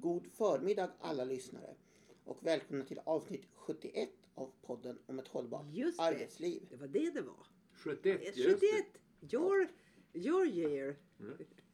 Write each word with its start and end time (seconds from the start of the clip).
God 0.00 0.26
förmiddag 0.32 0.90
alla 1.00 1.24
lyssnare 1.24 1.74
och 2.24 2.38
välkomna 2.46 2.84
till 2.84 3.00
avsnitt 3.04 3.46
71 3.54 4.10
av 4.34 4.52
podden 4.62 4.98
om 5.06 5.18
ett 5.18 5.28
hållbart 5.28 5.66
Just 5.70 5.98
det. 5.98 6.04
arbetsliv. 6.04 6.66
Det 6.70 6.76
var 6.76 6.86
det 6.88 7.10
det 7.14 7.22
var. 7.22 7.46
71, 7.72 8.36
just 8.36 8.60
71! 8.60 8.60
det. 9.20 9.36
Your, 9.36 9.68
your 10.12 10.46
year. 10.46 10.96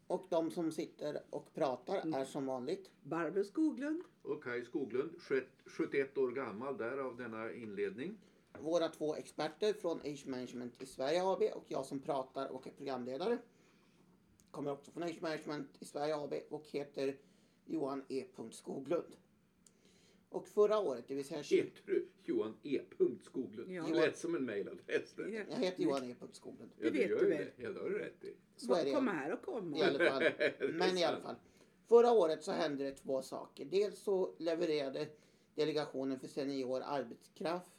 Och 0.06 0.26
de 0.30 0.50
som 0.50 0.72
sitter 0.72 1.22
och 1.30 1.54
pratar 1.54 2.00
Mm. 2.00 2.14
är 2.20 2.24
som 2.24 2.46
vanligt 2.46 2.90
Barbro 3.02 3.44
Skoglund. 3.44 4.02
Och 4.22 4.44
Kaj 4.44 4.64
Skoglund, 4.64 5.10
sjut- 5.20 5.62
71 5.66 6.18
år 6.18 6.30
gammal, 6.32 6.76
därav 6.76 7.16
denna 7.16 7.52
inledning. 7.52 8.18
våra 8.60 8.88
två 8.88 9.14
experter 9.16 9.72
från 9.72 10.00
Age 10.00 10.26
Management 10.26 10.82
i 10.82 10.86
Sverige 10.86 11.22
AB 11.24 11.42
och 11.54 11.64
jag 11.68 11.86
som 11.86 12.00
pratar 12.00 12.48
och 12.48 12.66
är 12.66 12.70
programledare. 12.70 13.38
Kommer 14.50 14.70
också 14.72 14.90
från 14.90 15.02
Age 15.02 15.18
Management 15.22 15.68
i 15.80 15.84
Sverige 15.84 16.16
AB 16.16 16.34
och 16.50 16.66
heter 16.66 17.16
Johan 17.66 18.02
E. 18.08 18.24
Skoglund. 18.50 19.16
Och 20.28 20.48
förra 20.48 20.78
året, 20.78 21.04
det 21.08 21.14
vill 21.14 21.24
säga 21.24 21.42
20... 21.42 21.56
Heter 21.56 21.82
du 21.86 22.08
Johan 22.24 22.54
E. 22.62 22.80
Skoglund? 23.22 23.72
Ja. 23.72 23.82
Det 23.82 23.94
lät 23.94 24.18
som 24.18 24.34
en 24.34 24.44
mejladress. 24.44 25.14
Ja. 25.16 25.24
Jag 25.28 25.56
heter 25.56 25.82
Johan 25.82 26.04
E. 26.10 26.14
Skoglund. 26.32 26.70
Ja, 26.78 26.84
Det 26.84 26.90
vet 26.90 27.10
gör 27.10 27.18
du 27.20 27.28
väl? 27.28 27.48
Ja, 27.56 27.70
det 27.72 27.80
har 27.80 27.90
du 27.90 27.98
rätt 27.98 28.24
i. 28.24 28.34
Så 28.56 28.74
är 28.74 28.84
det. 28.84 28.92
Kom 28.92 29.08
här 29.08 29.32
och 29.32 29.42
kom. 29.42 29.74
I 29.74 29.82
alla 29.82 30.10
fall. 30.10 30.22
Men 30.72 30.98
i 30.98 31.04
alla 31.04 31.20
fall. 31.20 31.34
Förra 31.86 32.12
året 32.12 32.44
så 32.44 32.52
hände 32.52 32.84
det 32.84 32.92
två 32.92 33.22
saker. 33.22 33.64
Dels 33.64 33.98
så 33.98 34.34
levererade 34.38 35.08
Delegationen 35.54 36.20
för 36.20 36.28
senior 36.28 36.82
arbetskraft 36.86 37.72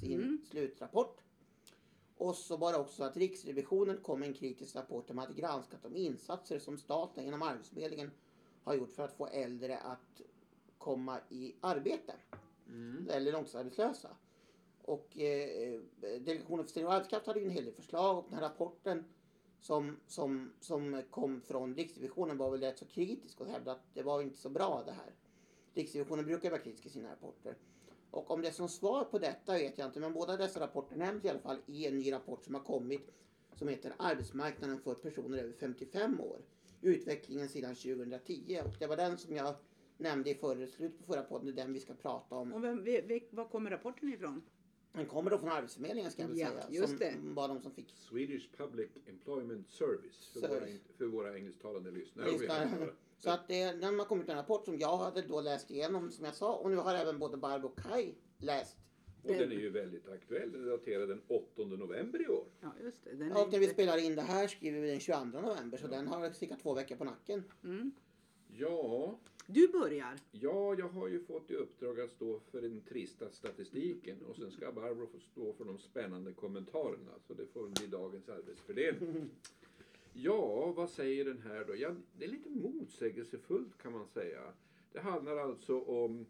sin 0.00 0.12
Mm. 0.20 0.38
slutrapport. 0.50 1.20
Och 2.16 2.36
så 2.36 2.56
var 2.56 2.72
det 2.72 2.78
också 2.78 2.94
så 2.94 3.04
att 3.04 3.16
Riksrevisionen 3.16 3.96
kom 4.02 4.20
med 4.20 4.28
en 4.28 4.34
kritisk 4.34 4.76
rapport 4.76 5.06
där 5.06 5.14
man 5.14 5.26
hade 5.26 5.40
granskat 5.40 5.82
de 5.82 5.96
insatser 5.96 6.58
som 6.58 6.78
staten 6.78 7.24
genom 7.24 7.42
Arbetsförmedlingen 7.42 8.10
har 8.64 8.74
gjort 8.74 8.92
för 8.92 9.02
att 9.02 9.12
få 9.12 9.26
äldre 9.26 9.78
att 9.78 10.20
komma 10.78 11.20
i 11.28 11.54
arbete. 11.60 12.14
Mm. 12.68 13.08
Eller 13.10 13.32
långtidsarbetslösa. 13.32 14.08
Och 14.82 15.18
eh, 15.18 15.80
Delegationen 16.00 16.64
för 16.64 16.72
senior 16.72 16.92
arbetskraft 16.92 17.26
hade 17.26 17.40
ju 17.40 17.46
en 17.46 17.50
hel 17.50 17.64
del 17.64 17.74
förslag 17.74 18.18
och 18.18 18.24
den 18.28 18.34
här 18.34 18.48
rapporten 18.48 19.04
som, 19.60 19.96
som, 20.06 20.52
som 20.60 21.02
kom 21.10 21.40
från 21.40 21.74
Riksrevisionen 21.74 22.38
var 22.38 22.50
väl 22.50 22.60
rätt 22.60 22.78
så 22.78 22.84
kritisk 22.84 23.40
och 23.40 23.46
hävdade 23.46 23.72
att 23.76 23.94
det 23.94 24.02
var 24.02 24.22
inte 24.22 24.36
så 24.36 24.48
bra 24.48 24.82
det 24.86 24.92
här. 24.92 25.12
Riksrevisionen 25.74 26.24
brukar 26.24 26.50
vara 26.50 26.60
kritisk 26.60 26.86
i 26.86 26.88
sina 26.88 27.12
rapporter. 27.12 27.56
Och 28.10 28.30
om 28.30 28.42
det 28.42 28.48
är 28.48 28.52
som 28.52 28.68
svar 28.68 29.04
på 29.04 29.18
detta 29.18 29.52
vet 29.52 29.78
jag 29.78 29.88
inte, 29.88 30.00
men 30.00 30.12
båda 30.12 30.36
dessa 30.36 30.60
rapporter 30.60 30.96
nämns 30.96 31.24
i 31.24 31.28
alla 31.28 31.38
fall 31.38 31.58
i 31.66 31.86
en 31.86 31.98
ny 31.98 32.12
rapport 32.12 32.44
som 32.44 32.54
har 32.54 32.62
kommit 32.62 33.10
som 33.54 33.68
heter 33.68 33.94
Arbetsmarknaden 33.98 34.80
för 34.80 34.94
personer 34.94 35.38
över 35.38 35.52
55 35.52 36.20
år. 36.20 36.38
Utvecklingen 36.84 37.48
sedan 37.48 37.74
2010 37.74 38.60
och 38.64 38.74
det 38.78 38.86
var 38.86 38.96
den 38.96 39.18
som 39.18 39.36
jag 39.36 39.54
nämnde 39.96 40.30
i 40.30 40.34
förra, 40.34 40.66
slutet 40.66 40.98
på 40.98 41.12
förra 41.12 41.22
podden, 41.22 41.46
det 41.46 41.52
är 41.62 41.64
den 41.64 41.72
vi 41.72 41.80
ska 41.80 41.94
prata 41.94 42.34
om. 42.34 42.52
Och 42.52 42.64
vem, 42.64 42.84
vi, 42.84 43.00
vi, 43.06 43.28
var 43.30 43.44
kommer 43.44 43.70
rapporten 43.70 44.12
ifrån? 44.12 44.42
Den 44.92 45.06
kommer 45.06 45.30
då 45.30 45.38
från 45.38 45.48
Arbetsförmedlingen 45.48 46.10
ska 46.10 46.22
jag 46.22 46.28
väl 46.28 46.38
Ja, 46.38 46.46
säga. 46.50 46.64
just 46.70 46.88
som 46.88 46.98
det. 46.98 47.14
var 47.22 47.48
de 47.48 47.60
som 47.60 47.72
fick 47.72 47.90
Swedish 47.90 48.50
Public 48.56 48.90
Employment 49.06 49.70
Service. 49.70 50.30
För, 50.32 50.40
Service. 50.40 50.60
våra, 50.60 50.96
för 50.98 51.04
våra 51.04 51.36
engelsktalande 51.36 51.90
lyssnare. 51.90 52.38
Ska, 52.38 52.66
så 53.18 53.30
att 53.30 53.48
det, 53.48 53.72
den 53.72 53.98
har 53.98 54.06
kommit 54.06 54.28
en 54.28 54.36
rapport 54.36 54.64
som 54.64 54.78
jag 54.78 54.96
hade 54.96 55.22
då 55.22 55.40
läst 55.40 55.70
igenom 55.70 56.10
som 56.10 56.24
jag 56.24 56.34
sa 56.34 56.54
och 56.54 56.70
nu 56.70 56.76
har 56.76 56.94
även 56.94 57.18
både 57.18 57.36
Barbro 57.36 57.68
och 57.68 57.78
Kai 57.78 58.14
läst. 58.38 58.76
Och 59.24 59.32
den 59.34 59.52
är 59.52 59.56
ju 59.56 59.70
väldigt 59.70 60.08
aktuell. 60.08 60.52
Den 60.52 60.62
är 60.64 60.70
daterad 60.70 61.08
den 61.08 61.20
8 61.28 61.64
november 61.64 62.22
i 62.22 62.28
år. 62.28 62.44
Ja, 62.60 62.72
just 62.82 63.04
det. 63.04 63.10
Den 63.16 63.32
Och 63.32 63.52
när 63.52 63.58
vi 63.58 63.64
inte- 63.64 63.74
spelar 63.74 63.98
in 63.98 64.14
det 64.16 64.22
här 64.22 64.48
skriver 64.48 64.80
vi 64.80 64.90
den 64.90 65.00
22 65.00 65.40
november 65.40 65.78
så 65.78 65.86
den 65.86 66.06
har 66.06 66.30
cirka 66.30 66.56
två 66.56 66.74
veckor 66.74 66.96
på 66.96 67.04
nacken. 67.04 67.42
mm. 67.64 67.90
Ja, 68.56 69.18
Du 69.46 69.68
börjar. 69.68 70.18
ja, 70.32 70.74
jag 70.78 70.88
har 70.88 71.08
ju 71.08 71.24
fått 71.24 71.50
i 71.50 71.54
uppdrag 71.54 72.00
att 72.00 72.10
stå 72.10 72.40
för 72.50 72.60
den 72.62 72.80
trista 72.80 73.30
statistiken 73.30 74.22
och 74.22 74.36
sen 74.36 74.50
ska 74.50 74.72
Barbro 74.72 75.06
få 75.06 75.18
stå 75.18 75.52
för 75.52 75.64
de 75.64 75.78
spännande 75.78 76.32
kommentarerna. 76.32 77.12
Så 77.26 77.34
det 77.34 77.46
får 77.46 77.68
bli 77.68 77.86
dagens 77.86 78.28
arbetsfördelning. 78.28 79.30
Ja, 80.16 80.72
vad 80.72 80.90
säger 80.90 81.24
den 81.24 81.42
här 81.42 81.64
då? 81.64 81.76
Ja, 81.76 81.94
det 82.18 82.24
är 82.24 82.28
lite 82.28 82.50
motsägelsefullt 82.50 83.78
kan 83.82 83.92
man 83.92 84.06
säga. 84.06 84.40
Det 84.92 85.00
handlar 85.00 85.36
alltså 85.36 85.80
om 85.80 86.20
eh, 86.20 86.26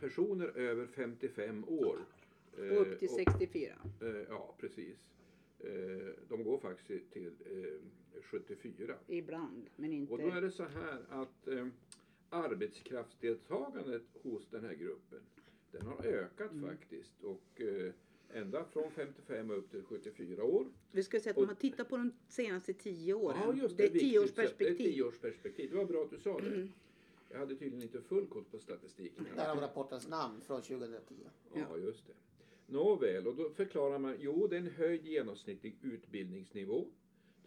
personer 0.00 0.46
över 0.58 0.86
55 0.86 1.64
år. 1.68 1.98
Eh, 2.58 2.64
Och 2.76 2.80
upp 2.80 2.98
till 2.98 3.08
och- 3.08 3.14
64. 3.14 3.72
Eh, 4.00 4.06
ja, 4.28 4.54
precis. 4.58 4.96
Eh, 5.60 5.68
de 6.28 6.44
går 6.44 6.58
faktiskt 6.58 7.12
till 7.12 7.32
eh, 7.46 8.22
74. 8.22 8.94
Ibland, 9.06 9.66
men 9.76 9.92
inte. 9.92 10.12
Och 10.12 10.18
då 10.18 10.28
är 10.28 10.40
det 10.40 10.50
så 10.50 10.64
här 10.64 10.98
att 11.08 11.48
eh, 11.48 11.66
arbetskraftsdeltagandet 12.30 14.02
hos 14.22 14.48
den 14.50 14.64
här 14.64 14.74
gruppen, 14.74 15.20
den 15.72 15.86
har 15.86 16.04
ökat 16.06 16.52
Mm. 16.52 16.68
faktiskt. 16.68 17.22
Och 17.22 17.60
eh, 17.60 17.92
ända 18.32 18.64
från 18.64 18.90
55 18.90 19.50
upp 19.50 19.70
till 19.70 19.82
74 19.82 20.44
år. 20.44 20.66
Vi 20.92 21.02
ska 21.02 21.20
säga 21.20 21.30
att 21.30 21.38
om 21.38 21.46
man 21.46 21.56
tittar 21.56 21.84
på 21.84 21.96
de 21.96 22.12
senaste 22.28 22.72
tio 22.74 23.14
åren. 23.14 23.38
Ja, 23.44 23.54
just 23.54 23.76
det 23.76 23.82
är 23.86 23.90
viktigt. 23.90 24.12
tioårsperspektiv. 24.12 24.76
Det 24.78 24.84
är 24.84 24.92
tioårsperspektiv. 24.92 25.70
Det 25.70 25.76
var 25.76 25.84
bra 25.84 26.02
att 26.04 26.10
du 26.10 26.18
sa 26.18 26.40
det. 26.40 26.68
Jag 27.28 27.38
hade 27.38 27.54
tydligen 27.56 27.82
inte 27.82 28.00
full 28.02 28.26
koll 28.26 28.44
på 28.44 28.58
statistiken. 28.58 29.26
Därav 29.36 29.60
rapportens 29.60 30.08
namn 30.08 30.40
från 30.40 30.62
2010. 30.62 31.14
Ja, 31.54 31.76
just 31.76 32.06
det. 32.06 32.12
Nåväl, 32.66 33.26
och 33.26 33.36
då 33.36 33.50
förklarar 33.50 33.98
man, 33.98 34.16
jo 34.18 34.46
det 34.46 34.56
är 34.56 34.60
en 34.60 34.70
höjd 34.70 35.06
genomsnittlig 35.06 35.78
utbildningsnivå. 35.82 36.86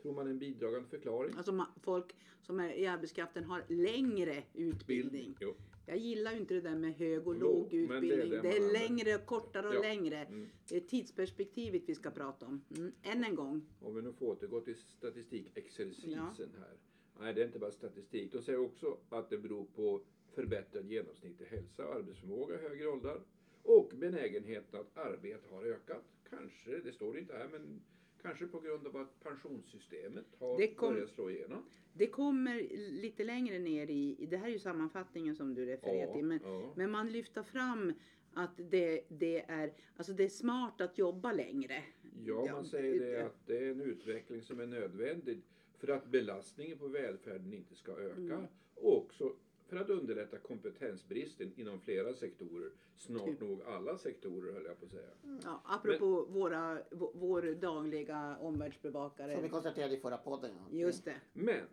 Tror 0.02 0.14
man 0.14 0.28
är 0.28 0.31
en 0.31 0.40
bidragande 0.40 0.90
förklaring. 0.90 1.34
Alltså 1.38 1.66
folk 1.81 2.16
som 2.42 2.59
är 2.59 2.74
i 2.74 2.88
arbetskraften 2.88 3.44
har 3.44 3.64
längre 3.68 4.44
utbildning. 4.53 5.36
Jo. 5.40 5.53
Jag 5.86 5.98
gillar 5.98 6.31
ju 6.31 6.38
inte 6.40 6.53
det 6.53 6.62
där 6.62 6.75
med 6.75 6.94
hög 6.96 7.28
och 7.28 7.36
Låg, 7.36 7.74
låg 7.74 7.90
men 7.90 8.02
det 8.08 8.13
är 8.13 8.18
utbildning. 8.18 8.42
det 8.42 8.50
Det 8.50 8.58
är, 8.58 8.74
längre, 8.90 9.18
kortare 9.25 9.68
och 9.68 9.75
Ja. 9.75 9.81
längre. 9.81 10.18
Mm. 10.18 10.48
Det 10.69 10.75
är 10.75 10.80
tidsperspektivet 10.80 11.81
vi 11.86 11.96
ska 11.96 12.12
prata 12.12 12.46
om. 12.46 12.62
Mm. 12.78 12.92
Än 13.03 13.24
en 13.24 13.36
gång. 13.36 13.62
Om 13.81 13.96
vi 13.96 14.02
nu 14.02 14.13
får 14.13 14.25
återgå 14.25 14.62
till 14.62 14.75
statistikexercisen 14.78 16.12
Ja. 16.12 16.34
här. 16.59 16.78
Nej, 17.21 17.33
det 17.33 17.41
är 17.41 17.45
inte 17.45 17.59
bara 17.59 17.71
statistik. 17.71 18.31
De 18.31 18.41
säger 18.41 18.59
också 18.59 18.97
att 19.09 19.29
det 19.29 19.37
beror 19.37 19.65
på 19.65 20.01
förbättrad 20.35 20.85
genomsnittlig 20.91 21.45
hälsa 21.45 21.87
och 21.87 21.95
arbetsförmåga 21.95 22.55
i 22.55 22.57
högre 22.61 22.87
åldrar. 22.87 23.21
Och 23.63 23.91
benägenheten 23.95 24.79
att 24.79 24.97
arbeta 24.97 25.55
har 25.55 25.63
ökat. 25.63 26.03
Kanske, 26.29 26.77
det 26.79 26.91
står 26.91 27.17
inte 27.17 27.33
här, 27.33 27.47
men 27.51 27.81
kanske 28.21 28.47
på 28.47 28.59
grund 28.59 28.87
av 28.87 28.97
att 28.97 29.19
pensionssystemet 29.23 30.25
har 30.39 30.75
kom- 30.75 30.93
börjat 30.93 31.09
slå 31.09 31.29
igenom. 31.29 31.63
Det 31.93 32.07
kommer 32.07 32.61
lite 33.01 33.23
längre 33.23 33.59
ner 33.59 33.89
i, 33.89 34.27
det 34.29 34.38
här 34.38 34.47
är 34.47 34.51
ju 34.51 34.59
sammanfattningen 34.59 35.35
som 35.35 35.53
du 35.53 35.65
refererar 35.65 36.07
Ja, 36.07 36.13
till. 36.13 36.25
Men, 36.25 36.39
ja. 36.43 36.73
men 36.75 36.91
man 36.91 37.11
lyfter 37.11 37.43
fram 37.43 37.93
att 38.33 38.57
det, 38.71 39.01
det, 39.09 39.41
är, 39.47 39.73
alltså 39.95 40.13
det 40.13 40.23
är 40.23 40.29
smart 40.29 40.81
att 40.81 40.97
jobba 40.97 41.31
längre. 41.33 41.83
Ja, 42.25 42.47
man 42.51 42.65
säger 42.65 42.99
det- 42.99 43.25
att 43.25 43.47
det 43.47 43.57
är 43.57 43.71
en 43.71 43.81
utveckling 43.81 44.41
som 44.41 44.59
är 44.59 44.65
nödvändig 44.67 45.41
för 45.81 45.88
att 45.88 46.06
belastningen 46.08 46.78
på 46.78 46.88
välfärden 46.88 47.53
inte 47.53 47.75
ska 47.75 47.92
öka. 47.92 48.19
Mm. 48.19 48.46
Och 48.75 48.97
också 48.97 49.34
för 49.68 49.78
att 49.78 49.90
underlätta 49.90 50.38
kompetensbristen 50.38 51.52
inom 51.56 51.80
flera 51.81 52.14
sektorer. 52.14 52.72
Snart 52.96 53.25
Typ. 53.25 53.40
nog 53.42 53.62
alla 53.62 53.97
sektorer 53.97 54.53
höll 54.53 54.66
jag 54.66 54.80
på 54.80 54.86
att 54.86 54.92
säga. 54.92 55.09
Ja, 55.44 55.62
apropå 55.66 56.25
våra, 56.30 56.81
vå- 56.92 57.12
vår 57.14 57.42
dagliga 57.56 58.38
omvärldsbevakare. 58.38 59.34
Som 59.34 59.44
vi 59.44 59.50
konstaterade 59.50 59.96
i 59.96 60.00
förra 60.00 60.18
podden. 60.18 60.52
Ja. 60.72 60.78
Just 60.78 61.06
det. 61.06 61.16
Men 61.34 61.66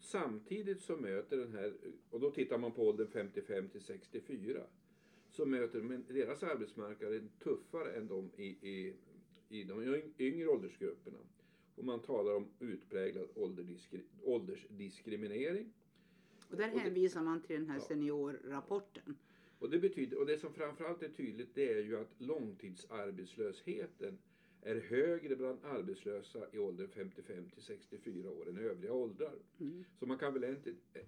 samtidigt 0.00 0.80
så 0.82 0.96
möter 0.96 1.36
den 1.36 1.52
här, 1.52 1.74
och 2.10 2.20
då 2.20 2.30
tittar 2.30 2.58
man 2.58 2.72
på 2.72 2.88
åldern 2.88 3.08
55 3.12 3.68
till 3.68 3.80
64, 3.82 4.60
så 5.30 5.46
möter 5.46 5.80
men 5.80 6.04
deras 6.08 6.42
arbetsmarknad 6.42 7.28
tuffare 7.44 7.92
än 7.92 8.06
de 8.08 8.30
i, 8.36 8.46
i, 8.46 8.94
i 9.48 9.64
de 9.64 9.80
yng- 9.84 10.12
yngre 10.18 10.48
åldersgrupperna. 10.48 11.18
Och 11.76 11.84
man 11.84 12.00
talar 12.02 12.34
om 12.34 12.48
utpräglad 12.60 13.28
åldersdiskriminering. 14.24 15.72
Och 16.50 16.56
där 16.56 16.68
Och 16.68 16.74
det- 16.74 16.80
hänvisar 16.80 17.22
man 17.22 17.42
till 17.42 17.56
den 17.56 17.70
här 17.70 17.78
Ja. 17.78 17.84
seniorrapporten. 17.84 19.16
Och 19.58 19.70
det, 19.70 19.78
betyder, 19.78 20.18
och 20.20 20.26
det 20.26 20.38
som 20.38 20.52
framförallt 20.52 21.02
är 21.02 21.08
tydligt 21.08 21.54
det 21.54 21.72
är 21.72 21.82
ju 21.82 21.96
att 21.96 22.14
långtidsarbetslösheten 22.20 24.18
är 24.62 24.76
högre 24.80 25.36
bland 25.36 25.58
arbetslösa 25.64 26.46
i 26.52 26.58
åldern 26.58 26.88
55 26.88 27.48
till 27.50 27.62
64 27.62 28.30
år 28.30 28.48
än 28.48 28.58
övriga 28.58 28.92
åldrar. 28.92 29.34
Mm. 29.60 29.84
Så 29.98 30.06
man 30.06 30.18
kan 30.18 30.34
väl 30.34 30.56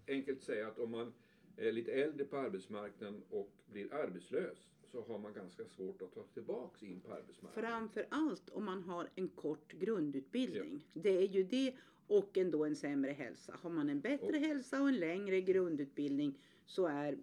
enkelt 0.06 0.42
säga 0.42 0.68
att 0.68 0.78
om 0.78 0.90
man 0.90 1.12
är 1.56 1.72
lite 1.72 1.92
äldre 1.92 2.24
på 2.24 2.36
arbetsmarknaden 2.36 3.22
och 3.30 3.52
blir 3.72 3.94
arbetslös 3.94 4.58
så 4.92 5.02
har 5.02 5.18
man 5.18 5.32
ganska 5.32 5.64
svårt 5.64 6.02
att 6.02 6.12
ta 6.14 6.22
tillbaks 6.22 6.82
in 6.82 7.00
på 7.00 7.12
arbetsmarknaden. 7.12 7.70
Framför 7.70 8.06
allt 8.10 8.48
om 8.50 8.64
man 8.64 8.82
har 8.82 9.08
en 9.14 9.28
kort 9.28 9.72
grundutbildning. 9.72 10.86
Det 10.94 11.16
är 11.18 11.28
ju 11.28 11.42
det 11.42 11.74
och 12.06 12.38
ändå 12.38 12.64
en 12.64 12.76
sämre 12.76 13.10
hälsa. 13.12 13.56
Har 13.62 13.70
man 13.70 13.88
en 13.90 14.00
bättre 14.00 14.26
Och- 14.26 14.34
hälsa 14.34 14.82
och 14.82 14.88
en 14.88 14.96
längre 14.98 15.40
grundutbildning 15.40 16.38
så 16.66 16.86
är 16.86 17.18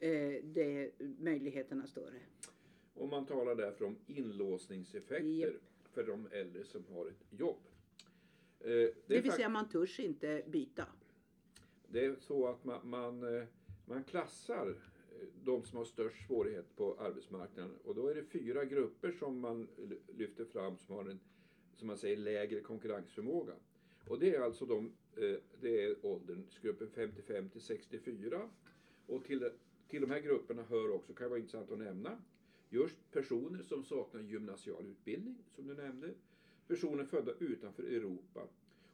eh, 0.00 0.44
det 0.44 0.90
möjligheterna 1.18 1.86
större. 1.86 2.20
Och 2.94 3.08
man 3.08 3.26
talar 3.26 3.54
därför 3.54 3.84
om 3.84 3.96
inlåsningseffekter 4.06 5.24
Japp. 5.26 5.52
för 5.92 6.06
de 6.06 6.28
äldre 6.32 6.64
som 6.64 6.84
har 6.92 7.06
ett 7.06 7.24
jobb. 7.30 7.58
Eh, 8.60 8.66
det, 8.70 8.94
Det 9.06 9.20
vill 9.20 9.32
säga 9.32 9.48
man 9.48 9.68
törs 9.68 10.00
inte 10.00 10.42
byta. 10.46 10.86
det 11.88 12.04
är 12.04 12.16
så 12.20 12.46
att 12.48 12.64
man, 12.64 12.88
man, 12.88 13.36
eh, 13.36 13.44
man 13.86 14.04
klassar 14.04 14.74
de 15.44 15.64
som 15.64 15.78
har 15.78 15.84
störst 15.84 16.26
svårighet 16.26 16.76
på 16.76 16.96
arbetsmarknaden. 17.00 17.72
Och 17.84 17.94
då 17.94 18.08
är 18.08 18.14
det 18.14 18.24
fyra 18.24 18.64
grupper 18.64 19.12
som 19.12 19.40
man 19.40 19.68
lyfter 20.16 20.44
fram 20.44 20.78
som 20.78 20.94
har 20.94 21.04
en, 21.04 21.20
som 21.76 21.86
man 21.86 21.98
säger, 21.98 22.16
lägre 22.16 22.60
konkurrensförmåga. 22.60 23.52
Och 24.08 24.18
det 24.18 24.34
är 24.34 24.40
alltså 24.40 24.66
de, 24.66 24.92
eh, 25.16 25.36
det 25.60 25.84
är 25.84 25.96
åldersgruppen 26.06 26.88
55 26.94 27.48
till 27.48 27.60
64 27.60 28.50
och 29.06 29.24
till, 29.24 29.50
till 29.88 30.00
de 30.00 30.10
här 30.10 30.20
grupperna 30.20 30.62
hör 30.62 30.90
också, 30.90 31.12
kan 31.12 31.28
vara 31.28 31.38
intressant 31.38 31.70
att 31.70 31.78
nämna, 31.78 32.18
just 32.70 33.10
personer 33.12 33.62
som 33.62 33.84
saknar 33.84 34.20
gymnasial 34.20 34.86
utbildning, 34.86 35.36
som 35.50 35.66
du 35.66 35.74
nämnde, 35.74 36.10
personer 36.68 37.04
födda 37.04 37.32
utanför 37.38 37.82
Europa 37.82 38.48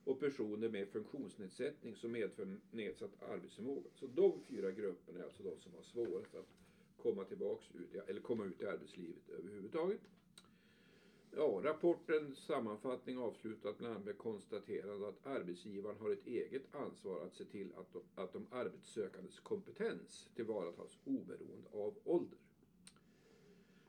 och 0.05 0.21
personer 0.21 0.69
med 0.69 0.89
funktionsnedsättning 0.89 1.97
som 1.97 2.13
medför 2.13 2.59
nedsatt 2.71 3.23
arbetsförmåga. 3.23 3.89
Så 3.95 4.07
de 4.07 4.41
fyra 4.41 4.71
grupperna 4.71 5.19
är 5.21 5.25
alltså 5.25 5.43
de 5.43 5.59
som 5.59 5.73
har 5.75 5.83
svårast 5.83 6.35
att 6.35 6.47
komma 6.97 7.25
tillbaks 7.25 7.71
ut, 7.75 7.95
i- 7.95 7.99
eller 8.11 8.21
komma 8.21 8.45
ut 8.45 8.61
i 8.61 8.67
arbetslivet 8.67 9.29
överhuvudtaget. 9.29 10.01
Ja, 11.37 11.61
rapportens 11.63 12.37
sammanfattning 12.39 13.19
avslutas 13.19 13.79
bland 13.79 13.95
annat 13.95 14.05
med 14.07 14.17
konstaterande 14.19 15.09
att 15.09 15.27
arbetsgivaren 15.27 15.97
har 15.97 16.11
ett 16.11 16.27
eget 16.27 16.75
ansvar 16.75 17.25
att 17.25 17.35
se 17.35 17.45
till 17.45 17.73
att 17.77 17.93
de, 17.93 18.03
att 18.15 18.33
de 18.33 18.47
arbetssökandes 18.51 19.39
kompetens 19.41 20.29
tillvaratas 20.35 20.99
oberoende 21.05 21.69
av 21.73 21.95
ålder. 22.05 22.39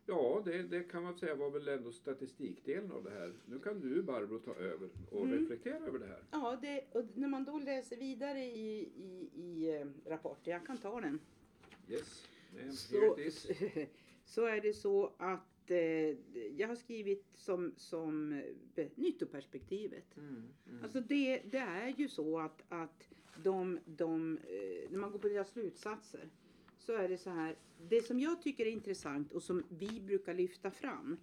Ja, 0.06 0.42
det, 0.46 0.64
det 0.64 0.84
kan 0.84 1.04
man 1.04 1.16
säga 1.18 1.36
var 1.36 1.50
väl 1.50 1.68
ändå 1.68 1.92
statistikdelen 1.92 2.92
av 2.92 3.04
det 3.04 3.10
här. 3.10 3.34
Nu 3.46 3.60
kan 3.60 3.80
du 3.80 4.04
Barbro 4.04 4.40
ta 4.40 4.56
över 4.56 4.90
och 5.12 5.26
Mm. 5.26 5.40
reflektera 5.40 5.86
över 5.88 6.00
det 6.00 6.06
här. 6.08 6.24
Ja, 6.32 6.60
det, 6.62 6.86
och 6.92 7.06
när 7.16 7.28
man 7.28 7.46
då 7.46 7.60
läser 7.60 7.98
vidare 7.98 8.40
i, 8.40 8.80
i, 8.96 9.30
i 9.42 9.76
eh, 9.82 9.88
rapporten, 10.12 10.54
jag 10.54 10.66
kan 10.66 10.78
ta 10.78 11.02
den. 11.02 11.20
Yes, 11.90 12.28
and 12.64 12.74
Så, 12.74 13.18
så 14.26 14.46
är 14.46 14.62
det 14.62 14.74
så 14.74 15.14
att 15.18 15.72
eh, 15.72 15.78
jag 16.58 16.68
har 16.68 16.76
skrivit 16.76 17.26
som, 17.36 17.74
som 17.78 18.42
eh, 18.76 18.88
nyttoperspektivet. 18.96 20.18
Mm, 20.18 20.50
Alltså 20.84 21.00
det, 21.02 21.42
det 21.52 21.58
är 21.58 21.94
ju 21.98 22.08
så 22.08 22.40
att, 22.40 22.64
att 22.70 23.10
de, 23.44 23.80
de, 23.86 24.38
eh, 24.38 24.92
när 24.92 24.98
man 24.98 25.12
går 25.12 25.20
på 25.20 25.28
deras 25.30 25.50
slutsatser 25.52 26.30
så 26.92 26.98
är 26.98 27.10
det 27.10 27.18
så 27.18 27.30
här. 27.30 27.56
Det 27.90 28.02
som 28.02 28.20
jag 28.20 28.42
tycker 28.42 28.66
är 28.66 28.70
intressant 28.72 29.32
och 29.32 29.44
som 29.44 29.64
vi 29.70 30.02
brukar 30.02 30.34
lyfta 30.34 30.72
fram. 30.72 31.18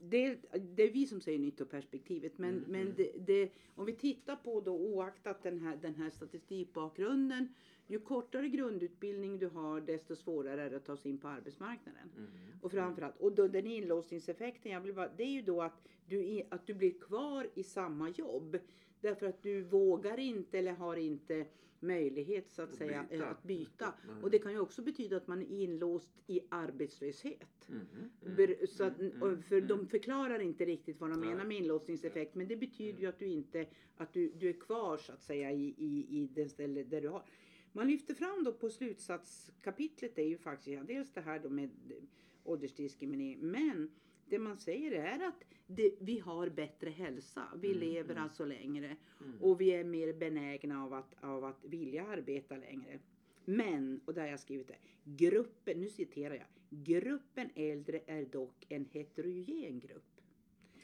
Det, 0.00 0.38
det 0.76 0.82
är 0.82 0.92
vi 0.92 1.06
som 1.06 1.20
säger 1.20 1.38
nyttoperspektivet. 1.38 2.38
Men, 2.38 2.50
Mm, 2.50 2.64
men 2.68 2.80
mm. 2.80 2.94
det, 2.96 3.12
det, 3.26 3.52
om 3.74 3.84
vi 3.86 3.92
tittar 3.92 4.36
på 4.36 4.60
då 4.60 4.72
oaktat 4.72 5.42
den 5.42 5.58
här, 5.58 5.76
den 5.76 5.94
här 5.94 6.10
statistikbakgrunden. 6.10 7.54
Ju 7.86 7.98
kortare 7.98 8.48
grundutbildning 8.48 9.38
du 9.38 9.48
har 9.48 9.80
desto 9.80 10.16
svårare 10.16 10.62
är 10.62 10.70
det 10.70 10.76
att 10.76 10.84
ta 10.84 10.96
sig 10.96 11.10
in 11.10 11.18
på 11.18 11.28
arbetsmarknaden. 11.28 12.10
Mm. 12.16 12.30
Och 12.62 12.72
framförallt, 12.72 13.16
och 13.16 13.32
då 13.32 13.48
den 13.48 13.66
inlåsningseffekten, 13.66 14.72
jag 14.72 14.80
vill 14.80 14.94
bara, 14.94 15.10
det 15.16 15.22
är 15.22 15.30
ju 15.30 15.42
då 15.42 15.62
att 15.62 15.82
du, 16.06 16.42
att 16.50 16.66
du 16.66 16.74
blir 16.74 17.00
kvar 17.00 17.48
i 17.54 17.62
samma 17.62 18.08
jobb. 18.08 18.58
Därför 19.04 19.26
att 19.26 19.42
du 19.42 19.62
vågar 19.62 20.18
inte 20.18 20.58
eller 20.58 20.72
har 20.72 20.96
inte 20.96 21.46
möjlighet 21.80 22.50
så 22.50 22.62
att 22.62 22.70
Att 22.70 22.76
säga 22.76 23.06
byta. 23.10 23.26
att 23.26 23.42
byta. 23.42 23.94
Mm. 24.08 24.24
Och 24.24 24.30
det 24.30 24.38
kan 24.38 24.52
ju 24.52 24.58
också 24.58 24.82
betyda 24.82 25.16
att 25.16 25.26
man 25.26 25.42
är 25.42 25.46
inlåst 25.46 26.12
i 26.26 26.40
arbetslöshet. 26.48 27.68
Mm, 27.68 27.86
mm, 28.38 28.56
Så 28.66 28.84
att, 28.84 29.00
mm, 29.00 29.22
och 29.22 29.44
för 29.44 29.56
mm. 29.56 29.68
de 29.68 29.86
förklarar 29.86 30.38
inte 30.38 30.64
riktigt 30.64 31.00
vad 31.00 31.10
de 31.10 31.20
menar 31.20 31.44
med 31.44 31.56
inlåsningseffekt. 31.56 32.34
Men 32.34 32.48
det 32.48 32.56
betyder 32.56 33.00
ju 33.00 33.06
att 33.06 33.18
du 33.18 33.26
inte, 33.26 33.66
att 33.96 34.12
du, 34.12 34.28
du 34.28 34.48
är 34.48 34.60
kvar 34.60 34.96
så 34.96 35.12
att 35.12 35.22
säga 35.22 35.52
i, 35.52 35.74
i, 35.78 36.06
i 36.18 36.28
den 36.34 36.48
ställe 36.48 36.82
där 36.82 37.00
du 37.00 37.08
har. 37.08 37.22
Man 37.72 37.86
lyfter 37.86 38.14
fram 38.14 38.44
då 38.44 38.52
på 38.52 38.70
slutsatskapitlet 38.70 40.18
är 40.18 40.28
ju 40.28 40.38
faktiskt 40.38 40.86
dels 40.86 41.12
det 41.12 41.20
här 41.20 41.38
då 41.38 41.48
med 41.48 41.70
åldersdiskriminering. 42.44 43.38
Men 43.40 43.90
det 44.28 44.38
man 44.38 44.58
säger 44.58 44.92
är 44.92 45.26
att 45.26 45.42
det, 45.66 45.94
vi 46.00 46.18
har 46.18 46.48
bättre 46.48 46.90
hälsa. 46.90 47.48
Vi 47.56 47.68
Mm, 47.68 47.80
lever 47.80 48.10
mm. 48.10 48.22
alltså 48.22 48.44
längre. 48.44 48.96
Mm. 49.20 49.42
Och 49.42 49.60
vi 49.60 49.70
är 49.70 49.84
mer 49.84 50.12
benägna 50.12 50.84
av 50.84 50.92
att, 50.94 51.14
av 51.24 51.44
att 51.44 51.64
vilja 51.64 52.06
arbeta 52.06 52.56
längre. 52.56 52.98
Men, 53.44 54.00
och 54.04 54.14
där 54.14 54.22
har 54.22 54.28
jag 54.28 54.40
skrivit 54.40 54.68
det, 54.68 54.76
gruppen, 55.04 55.80
nu 55.80 55.88
citerar 55.88 56.34
jag, 56.34 56.46
gruppen 56.70 57.50
äldre 57.54 58.00
är 58.06 58.24
dock 58.24 58.66
en 58.68 58.84
heterogen 58.84 59.80
grupp. 59.80 60.20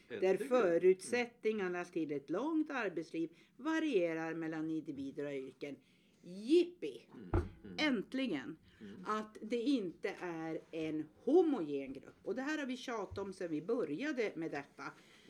Där 0.09 0.17
Äntligen. 0.31 0.49
förutsättningarna 0.49 1.85
till 1.85 2.13
ett 2.13 2.31
långt 2.31 2.71
arbetsliv 2.71 3.31
varierar 3.57 4.35
mellan 4.35 4.71
individer 4.71 5.27
och 5.27 5.33
yrken. 5.33 5.77
Jippi! 6.23 7.07
Mm, 7.15 7.29
mm, 7.33 7.45
Äntligen! 7.79 8.57
mm. 8.81 9.05
Att 9.07 9.37
det 9.43 9.63
inte 9.63 10.09
är 10.21 10.61
en 10.71 11.09
homogen 11.25 11.93
grupp. 11.93 12.19
Och 12.23 12.35
det 12.35 12.43
här 12.43 12.59
har 12.59 12.67
vi 12.67 12.77
tjatat 12.77 13.19
om 13.19 13.33
sedan 13.33 13.51
vi 13.51 13.63
började 13.63 14.33
med 14.37 14.51
detta. 14.51 14.85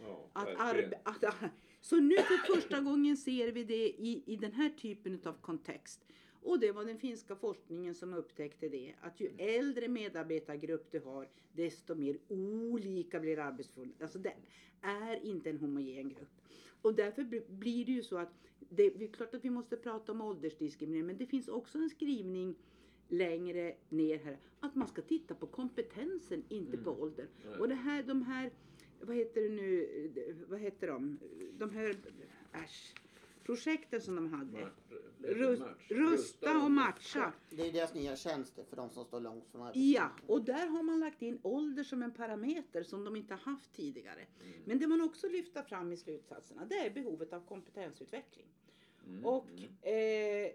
Ja, 0.07 0.31
Att 0.33 0.49
att, 1.03 1.35
så 1.81 1.97
nu 1.97 2.17
för 2.17 2.55
första 2.55 2.81
gången 2.81 3.17
ser 3.17 3.53
vi 3.53 3.65
det 3.65 3.89
i, 3.89 4.23
i 4.27 4.37
den 4.37 4.53
här 4.53 4.69
typen 4.69 5.21
av 5.25 5.33
kontext. 5.41 6.05
Och 6.43 6.61
det 6.61 6.73
var 6.73 6.85
den 6.85 6.99
finska 6.99 7.37
forskningen 7.37 7.95
som 7.95 8.15
upptäckte 8.15 8.69
det. 8.69 8.95
Att 9.01 9.21
ju 9.21 9.31
äldre 9.39 9.89
medarbetargrupp 9.89 10.91
du 10.93 11.01
har, 11.01 11.29
desto 11.53 11.95
mer 11.95 12.19
olika 12.29 13.21
blir 13.21 13.39
arbetsförhållandena. 13.39 14.05
Alltså 14.05 14.19
det 14.19 14.35
är 14.81 15.17
inte 15.25 15.51
en 15.51 15.59
homogen 15.59 16.09
grupp. 16.09 16.29
Och 16.83 16.95
därför 16.95 17.25
bli- 17.25 17.45
blir 17.49 17.85
det 17.85 17.93
ju 17.93 18.03
så 18.03 18.17
att 18.17 18.33
det, 18.59 18.91
det 18.91 19.05
är 19.05 19.13
klart 19.13 19.35
att 19.35 19.45
vi 19.45 19.51
måste 19.51 19.77
prata 19.77 20.13
om 20.13 20.21
åldersdiskriminering. 20.21 21.07
Men 21.07 21.17
det 21.17 21.27
finns 21.27 21.49
också 21.49 21.79
en 21.79 21.91
skrivning 21.91 22.55
längre 23.09 23.75
ner 23.89 24.19
här. 24.19 24.39
Att 24.61 24.75
man 24.75 24.89
ska 24.89 25.03
titta 25.03 25.35
på 25.35 25.47
kompetensen, 25.47 26.45
inte 26.49 26.77
på 26.77 26.91
Mm. 26.91 27.03
ålder. 27.03 27.27
Nej. 27.51 27.59
Och 27.61 27.69
det 27.69 27.75
här, 27.75 28.03
de 28.03 28.23
här, 28.23 28.51
vad 29.01 29.17
heter 29.17 29.43
det 29.43 29.49
nu, 29.49 30.45
vad 30.49 30.61
heter 30.61 30.87
de? 30.87 31.19
De 31.59 31.71
här, 31.71 31.97
äsch, 32.53 32.95
projekten 33.45 34.01
som 34.01 34.15
de 34.17 34.33
hade. 34.33 34.69
Rust, 35.23 35.63
rusta 35.89 36.65
och 36.65 36.71
matcha. 36.71 37.33
Det 37.51 37.69
är 37.69 37.73
deras 37.73 37.95
nya 37.95 38.17
tjänster 38.17 38.65
för 38.65 38.77
de 38.77 38.91
som 38.91 39.05
står 39.05 39.21
långt 39.21 39.49
från 39.49 39.61
Ja, 39.61 39.67
arbetsmarknaden. 39.69 40.27
och 40.27 40.45
där 40.45 40.67
har 40.67 40.83
man 40.83 41.01
lagt 41.01 41.23
in 41.23 41.39
ålder 41.43 41.85
som 41.85 42.03
en 42.03 42.11
parameter 42.15 42.83
som 42.83 43.05
de 43.05 43.17
inte 43.17 43.35
har 43.35 43.41
haft 43.53 43.73
tidigare. 43.73 44.21
Mm. 44.21 44.61
Men 44.65 44.79
det 44.79 44.87
man 44.87 45.01
också 45.01 45.29
lyfter 45.29 45.63
fram 45.63 45.93
i 45.93 45.97
slutsatserna 45.97 46.65
det 46.65 46.75
är 46.87 46.91
behovet 46.91 47.33
av 47.33 47.41
kompetensutveckling. 47.41 48.47
Mm, 49.07 49.25
Och, 49.27 49.47
mm. 49.83 50.47
eh, 50.47 50.53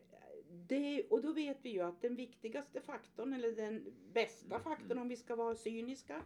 det, 0.67 1.03
och 1.09 1.21
då 1.21 1.31
vet 1.31 1.57
vi 1.61 1.69
ju 1.69 1.81
att 1.81 2.01
den 2.01 2.15
viktigaste 2.15 2.81
faktorn, 2.81 3.33
eller 3.33 3.51
den 3.51 3.85
bästa 4.13 4.55
Mm, 4.55 4.63
faktorn 4.63 4.91
mm. 4.91 5.01
om 5.01 5.07
vi 5.07 5.15
ska 5.17 5.35
vara 5.35 5.55
cyniska, 5.55 6.21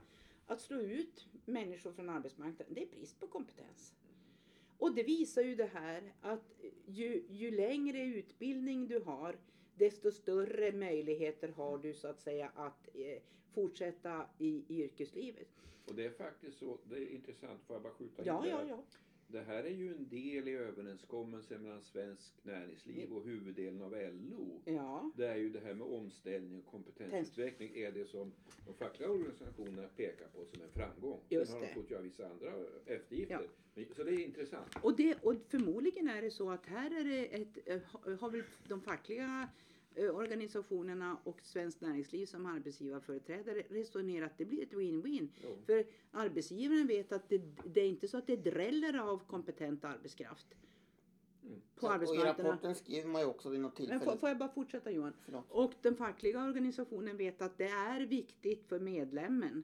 att 0.45 0.61
slå 0.61 0.77
ut 0.79 1.27
människor 1.45 1.91
från 1.91 2.09
arbetsmarknaden, 2.09 2.73
det 2.73 2.83
är 2.83 2.87
brist 2.87 3.19
på 3.19 3.27
kompetens. 3.27 3.93
Och 4.79 4.95
det 4.95 5.03
visar 5.03 5.41
ju 5.41 5.55
det 5.55 5.69
här 5.73 6.13
att 6.21 6.51
ju, 6.85 7.23
ju 7.29 7.51
längre 7.51 8.01
utbildning 8.01 8.87
du 8.87 8.99
har, 8.99 9.35
desto 9.75 10.11
större 10.11 10.71
möjligheter 10.71 11.47
har 11.49 11.77
du 11.77 11.93
så 11.93 12.07
att 12.07 12.19
säga 12.19 12.51
att 12.55 12.89
eh, 12.95 13.21
fortsätta 13.53 14.25
i, 14.37 14.63
i 14.67 14.83
yrkeslivet. 14.83 15.47
Och 15.87 15.95
det 15.95 16.05
är 16.05 16.09
faktiskt 16.09 16.57
så, 16.57 16.77
det 16.89 16.95
är 16.95 17.09
intressant, 17.09 17.61
får 17.67 17.75
jag 17.75 17.83
bara 17.83 17.93
skjuta 17.93 18.21
in 18.21 18.27
Ja, 18.27 18.41
där? 18.41 18.49
ja, 18.49 18.65
ja. 18.67 18.83
Det 19.31 19.41
här 19.41 19.63
är 19.63 19.69
ju 19.69 19.91
en 19.95 20.09
del 20.09 20.47
i 20.47 20.51
överenskommelsen 20.55 21.61
mellan 21.63 21.81
svensk 21.81 22.33
näringsliv 22.43 23.11
och 23.13 23.23
huvuddelen 23.25 23.81
av 23.81 23.91
LO. 23.91 24.61
Ja, 24.65 25.11
Det 25.15 25.27
är 25.27 25.35
ju 25.35 25.49
det 25.49 25.59
här 25.59 25.73
med 25.73 25.87
omställning 25.87 26.59
och 26.59 26.65
kompetensutveckling 26.71 27.71
är 27.75 27.91
det 27.91 28.05
som 28.05 28.31
de 28.65 28.73
fackliga 28.73 29.09
organisationerna 29.09 29.87
pekar 29.87 30.27
på 30.27 30.45
som 30.45 30.61
en 30.61 30.69
framgång. 30.69 31.19
Just 31.29 31.51
Sen 31.51 31.59
har 31.61 31.67
det. 31.67 31.73
de 31.73 31.81
fått 31.81 31.91
göra 31.91 32.01
vissa 32.01 32.27
andra 32.29 32.51
eftergifter. 32.85 33.49
Ja. 33.75 33.83
Så 33.95 34.03
det 34.03 34.11
är 34.11 34.25
intressant. 34.25 34.67
och, 34.81 34.95
det, 34.97 35.15
och 35.23 35.35
förmodligen 35.49 36.09
är 36.09 36.21
det 36.21 36.31
så 36.31 36.49
att 36.51 36.65
här 36.65 36.99
är 36.99 37.03
det 37.03 37.25
ett, 37.41 37.57
eh, 37.65 37.81
ha- 37.81 38.15
har 38.15 38.29
väl 38.29 38.43
de 38.67 38.81
fackliga 38.81 39.49
organisationerna 39.97 41.17
och 41.23 41.41
Svenskt 41.41 41.81
Näringsliv 41.81 42.25
som 42.25 42.45
arbetsgivarföreträdare 42.45 43.63
resonerat 43.69 44.31
det 44.37 44.45
blir 44.45 44.63
ett 44.63 44.73
win-win. 44.73 45.27
Jo. 45.43 45.57
För 45.65 45.85
arbetsgivaren 46.11 46.87
vet 46.87 47.11
att 47.11 47.29
det, 47.29 47.37
det 47.65 47.81
är 47.81 47.87
inte 47.89 48.07
så 48.07 48.17
att 48.17 48.27
det 48.27 48.35
dräller 48.35 48.97
av 48.99 49.17
kompetent 49.27 49.85
arbetskraft 49.85 50.47
Mm. 51.43 51.61
på 51.75 51.87
och 51.87 51.91
i 51.91 51.95
arbetsmarknaden. 51.95 52.45
rapporten 52.45 52.75
skriver 52.75 53.07
man 53.07 53.21
ju 53.21 53.27
också 53.27 53.49
vid 53.49 53.59
något 53.59 53.79
Men 53.79 53.87
tillfälle. 53.87 54.11
får, 54.11 54.17
får 54.17 54.29
jag 54.29 54.37
bara 54.37 54.49
fortsätta 54.49 54.91
Johan? 54.91 55.13
Förlåt. 55.25 55.45
Och 55.49 55.73
den 55.81 55.95
fackliga 55.95 56.43
organisationen 56.43 57.17
vet 57.17 57.41
att 57.41 57.57
det 57.57 57.67
är 57.67 58.01
viktigt 58.01 58.65
för 58.65 58.79
medlemmen. 58.79 59.63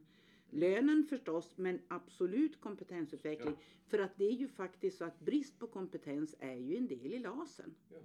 Lönen 0.50 1.04
förstås, 1.10 1.54
men 1.58 1.80
absolut 1.88 2.62
kompetensutveckling. 2.62 3.56
För 3.88 4.00
att 4.00 4.18
det 4.18 4.26
är 4.26 4.32
ju 4.32 4.48
faktiskt 4.48 4.98
så 4.98 5.06
att 5.06 5.20
brist 5.20 5.60
på 5.60 5.68
kompetens 5.68 6.36
är 6.40 6.56
ju 6.56 6.78
en 6.78 6.88
del 6.88 7.14
i 7.14 7.20
LASen. 7.20 7.76
Ja. 7.90 7.98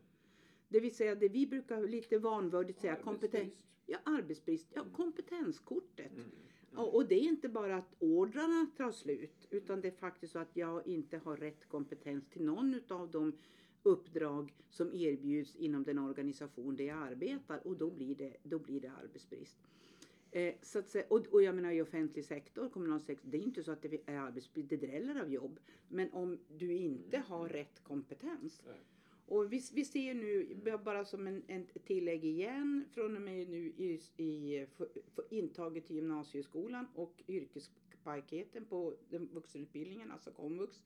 Det 0.70 0.80
vill 0.80 0.94
säga 0.94 1.14
det 1.14 1.28
vi 1.28 1.46
brukar 1.46 1.82
lite 1.82 2.18
vanvördigt 2.18 2.80
säga 2.80 2.96
kompetens, 2.96 3.52
ja, 3.86 3.98
arbetsbrist, 4.04 4.66
ja, 4.74 4.84
kompetenskortet. 4.92 6.12
Mm. 6.16 6.30
Och, 6.74 6.94
och 6.94 7.06
det 7.08 7.14
är 7.14 7.28
inte 7.28 7.48
bara 7.48 7.76
att 7.76 7.94
ordrarna 7.98 8.66
tar 8.76 8.92
slut 8.92 9.46
utan 9.50 9.80
det 9.80 9.88
är 9.88 9.92
faktiskt 9.92 10.32
så 10.32 10.38
att 10.38 10.56
jag 10.56 10.86
inte 10.86 11.18
har 11.18 11.36
rätt 11.36 11.68
kompetens 11.68 12.28
till 12.28 12.44
någon 12.44 12.80
av 12.88 13.10
de 13.10 13.32
uppdrag 13.82 14.54
som 14.68 14.92
erbjuds 14.94 15.56
inom 15.56 15.84
den 15.84 15.98
organisation 15.98 16.76
där 16.76 16.84
jag 16.84 16.98
arbetar 16.98 17.66
och 17.66 17.76
då 17.76 17.90
blir 17.90 18.14
det, 18.14 18.36
då 18.42 18.58
blir 18.58 18.80
det 18.80 18.92
arbetsbrist. 19.02 19.58
Eh, 20.30 20.54
så 20.62 20.78
att 20.78 20.88
säga, 20.88 21.04
och, 21.08 21.26
och 21.26 21.42
jag 21.42 21.54
menar 21.54 21.70
i 21.70 21.82
offentlig 21.82 22.24
sektor, 22.24 22.68
kommunal 22.68 23.00
sektor, 23.00 23.28
det 23.30 23.38
är 23.38 23.42
inte 23.42 23.62
så 23.62 23.72
att 23.72 23.82
det 23.82 24.00
är 24.06 24.18
arbetsbrist, 24.18 24.68
det 24.68 24.76
dräller 24.76 25.20
av 25.20 25.32
jobb. 25.32 25.60
Men 25.88 26.12
om 26.12 26.38
du 26.48 26.72
inte 26.72 27.18
har 27.18 27.48
rätt 27.48 27.84
kompetens. 27.84 28.62
Nej. 28.66 28.80
Och 29.30 29.52
vi, 29.52 29.62
vi 29.72 29.84
ser 29.84 30.14
nu, 30.14 30.54
bara 30.84 31.04
som 31.04 31.26
en, 31.26 31.42
en 31.46 31.66
tillägg 31.84 32.24
igen, 32.24 32.84
från 32.92 33.16
och 33.16 33.22
med 33.22 33.48
nu 33.48 33.66
i, 33.66 34.00
i 34.16 34.66
för, 34.76 34.88
för 35.14 35.24
intaget 35.30 35.86
till 35.86 35.96
gymnasieskolan 35.96 36.86
och 36.94 37.22
yrkespaketen 37.28 38.64
på 38.64 38.94
den 39.08 39.28
vuxenutbildningen, 39.32 40.10
alltså 40.10 40.30
komvux, 40.30 40.82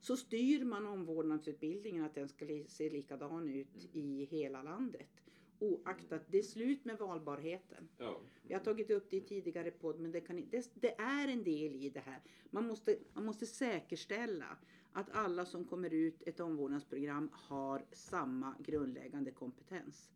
så 0.00 0.16
styr 0.16 0.64
man 0.64 0.86
omvårdnadsutbildningen 0.86 2.04
att 2.04 2.14
den 2.14 2.28
ska 2.28 2.46
se 2.68 2.90
likadan 2.90 3.48
ut 3.48 3.88
i 3.92 4.24
hela 4.24 4.62
landet. 4.62 5.10
Oaktat 5.58 6.22
det 6.28 6.38
är 6.38 6.42
slut 6.42 6.84
med 6.84 6.98
valbarheten. 6.98 7.88
Ja. 7.98 8.20
Jag 8.48 8.58
har 8.58 8.64
tagit 8.64 8.90
upp 8.90 9.10
det 9.10 9.16
i 9.16 9.20
tidigare 9.20 9.70
podd 9.70 10.00
men 10.00 10.12
det, 10.12 10.20
kan, 10.20 10.48
det, 10.50 10.70
det 10.74 10.94
är 11.00 11.28
en 11.28 11.44
del 11.44 11.74
i 11.74 11.90
det 11.94 12.00
här. 12.00 12.22
Man 12.50 12.66
måste, 12.66 12.98
man 13.12 13.24
måste 13.24 13.46
säkerställa 13.46 14.58
att 14.92 15.10
alla 15.10 15.44
som 15.44 15.64
kommer 15.64 15.94
ut 15.94 16.22
ett 16.26 16.40
omvårdnadsprogram 16.40 17.30
har 17.32 17.84
samma 17.92 18.54
grundläggande 18.58 19.30
kompetens. 19.30 20.10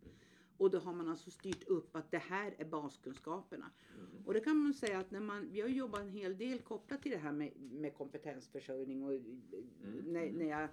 Och 0.57 0.71
då 0.71 0.79
har 0.79 0.93
man 0.93 1.09
alltså 1.09 1.31
styrt 1.31 1.69
upp 1.69 1.97
att 1.97 2.11
det 2.11 2.19
här 2.19 2.55
är 2.59 2.65
baskunskaperna. 2.65 3.71
Och 4.25 4.35
det 4.35 4.41
kan 4.41 4.57
man 4.57 4.75
säga 4.75 4.99
att 4.99 5.11
när 5.11 5.21
man, 5.21 5.49
vi 5.53 5.61
har 5.61 5.69
jobbat 5.69 6.01
en 6.01 6.11
hel 6.11 6.39
del 6.39 6.59
kopplat 6.59 7.03
till 7.03 7.13
det 7.13 7.19
här 7.19 7.33
med, 7.33 7.53
med 7.57 7.95
kompetensförsörjning 7.95 9.05
och 9.05 9.13
när, 10.07 10.33
när 10.33 10.49
jag, 10.49 10.69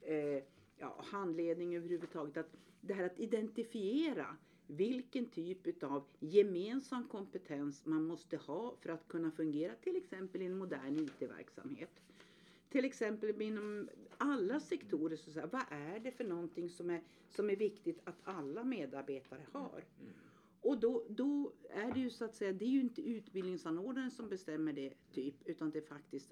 eh, 0.00 0.42
ja, 0.78 1.04
handledning 1.04 1.76
överhuvudtaget. 1.76 2.36
Att 2.36 2.56
det 2.80 2.94
här 2.94 3.04
att 3.04 3.18
identifiera 3.18 4.36
vilken 4.66 5.26
typ 5.28 5.82
av 5.82 6.04
gemensam 6.18 7.08
kompetens 7.08 7.86
man 7.86 8.04
måste 8.04 8.36
ha 8.36 8.74
för 8.80 8.90
att 8.90 9.08
kunna 9.08 9.30
fungera 9.30 9.74
till 9.74 9.96
exempel 9.96 10.42
i 10.42 10.46
en 10.46 10.58
modern 10.58 10.96
IT-verksamhet. 10.98 11.90
Till 12.70 12.84
exempel 12.84 13.42
inom 13.42 13.88
alla 14.18 14.60
sektorer, 14.60 15.16
så 15.16 15.30
så 15.30 15.40
här, 15.40 15.46
vad 15.46 15.64
är 15.70 16.00
det 16.00 16.10
för 16.10 16.24
någonting 16.24 16.68
som 16.70 16.90
är, 16.90 17.02
som 17.28 17.50
är 17.50 17.56
viktigt 17.56 18.00
att 18.04 18.16
alla 18.24 18.64
medarbetare 18.64 19.46
har? 19.52 19.84
Och 20.60 20.80
då, 20.80 21.04
då 21.08 21.52
är 21.70 21.92
det 21.92 22.00
ju 22.00 22.10
så 22.10 22.24
att 22.24 22.34
säga, 22.34 22.52
det 22.52 22.64
är 22.64 22.68
ju 22.68 22.80
inte 22.80 23.02
utbildningsanordnaren 23.02 24.10
som 24.10 24.28
bestämmer 24.28 24.72
det 24.72 24.94
typ, 25.12 25.34
utan 25.48 25.70
det 25.70 25.78
är 25.78 25.82
faktiskt 25.82 26.30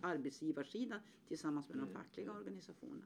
arbetsgivarsidan 0.00 1.00
tillsammans 1.28 1.68
med 1.68 1.78
de 1.78 1.88
fackliga 1.88 2.32
organisationerna. 2.32 3.04